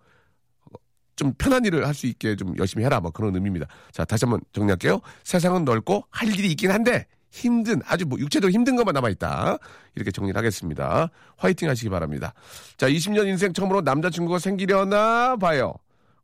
좀 1.20 1.34
편한 1.36 1.66
일을 1.66 1.86
할 1.86 1.92
수 1.94 2.06
있게 2.06 2.34
좀 2.34 2.54
열심히 2.58 2.82
해라. 2.82 2.98
뭐 2.98 3.10
그런 3.10 3.34
의미입니다. 3.34 3.66
자, 3.92 4.06
다시 4.06 4.24
한번 4.24 4.40
정리할게요. 4.54 5.00
세상은 5.22 5.66
넓고 5.66 6.04
할 6.08 6.28
일이 6.28 6.50
있긴 6.52 6.70
한데 6.70 7.06
힘든 7.30 7.82
아주 7.84 8.06
뭐 8.06 8.18
육체적으로 8.18 8.50
힘든 8.50 8.74
것만 8.74 8.94
남아 8.94 9.10
있다. 9.10 9.58
이렇게 9.96 10.10
정리를 10.10 10.36
하겠습니다. 10.38 11.10
화이팅 11.36 11.68
하시기 11.68 11.90
바랍니다. 11.90 12.32
자, 12.78 12.88
20년 12.88 13.26
인생 13.26 13.52
처음으로 13.52 13.82
남자친구가 13.82 14.38
생기려나 14.38 15.36
봐요. 15.36 15.74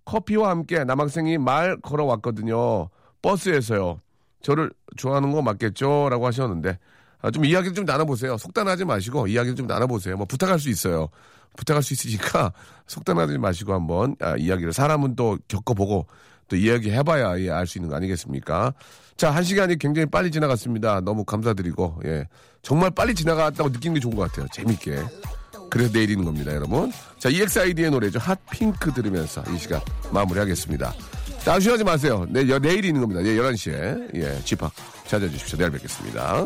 커피와 0.06 0.48
함께 0.48 0.82
남학생이 0.84 1.36
말 1.36 1.76
걸어왔거든요. 1.82 2.88
버스에서요. 3.20 4.00
저를 4.40 4.70
좋아하는 4.96 5.30
거 5.30 5.42
맞겠죠? 5.42 6.08
라고 6.08 6.26
하셨는데 6.26 6.70
아, 6.70 6.78
좀 7.30 7.44
이야기를 7.44 7.74
좀 7.74 7.84
나눠보세요. 7.84 8.36
속단하지 8.38 8.84
마시고 8.84 9.26
이야기를 9.26 9.56
좀 9.56 9.66
나눠보세요. 9.66 10.16
뭐 10.16 10.26
부탁할 10.26 10.58
수 10.58 10.68
있어요. 10.68 11.08
부탁할 11.56 11.82
수 11.82 11.94
있으니까 11.94 12.52
속단하지 12.86 13.38
마시고 13.38 13.72
한번 13.72 14.14
아, 14.20 14.36
이야기를 14.36 14.72
사람은 14.72 15.16
또 15.16 15.38
겪어보고 15.48 16.06
또 16.48 16.56
이야기 16.56 16.90
해봐야 16.90 17.38
예, 17.40 17.50
알 17.50 17.66
수 17.66 17.78
있는 17.78 17.90
거 17.90 17.96
아니겠습니까? 17.96 18.72
자, 19.16 19.30
한 19.30 19.42
시간이 19.42 19.78
굉장히 19.78 20.06
빨리 20.06 20.30
지나갔습니다. 20.30 21.00
너무 21.00 21.24
감사드리고, 21.24 22.02
예. 22.04 22.26
정말 22.62 22.90
빨리 22.90 23.14
지나갔다고 23.14 23.70
느끼는 23.70 23.94
게 23.94 24.00
좋은 24.00 24.14
것 24.14 24.30
같아요. 24.30 24.46
재밌게. 24.52 25.02
그래서 25.70 25.90
내일 25.92 26.10
있는 26.10 26.24
겁니다, 26.26 26.54
여러분. 26.54 26.92
자, 27.18 27.30
EXID의 27.30 27.90
노래죠. 27.90 28.18
핫핑크 28.18 28.92
들으면서 28.92 29.42
이 29.54 29.58
시간 29.58 29.80
마무리하겠습니다. 30.12 30.94
자, 31.42 31.54
아쉬워하지 31.54 31.84
마세요. 31.84 32.26
내, 32.28 32.44
내일 32.58 32.84
있는 32.84 33.00
겁니다. 33.00 33.24
예, 33.24 33.36
11시에. 33.36 34.14
예, 34.16 34.40
집합 34.44 34.70
찾아주십시오. 35.06 35.58
내일 35.58 35.70
뵙겠습니다. 35.70 36.44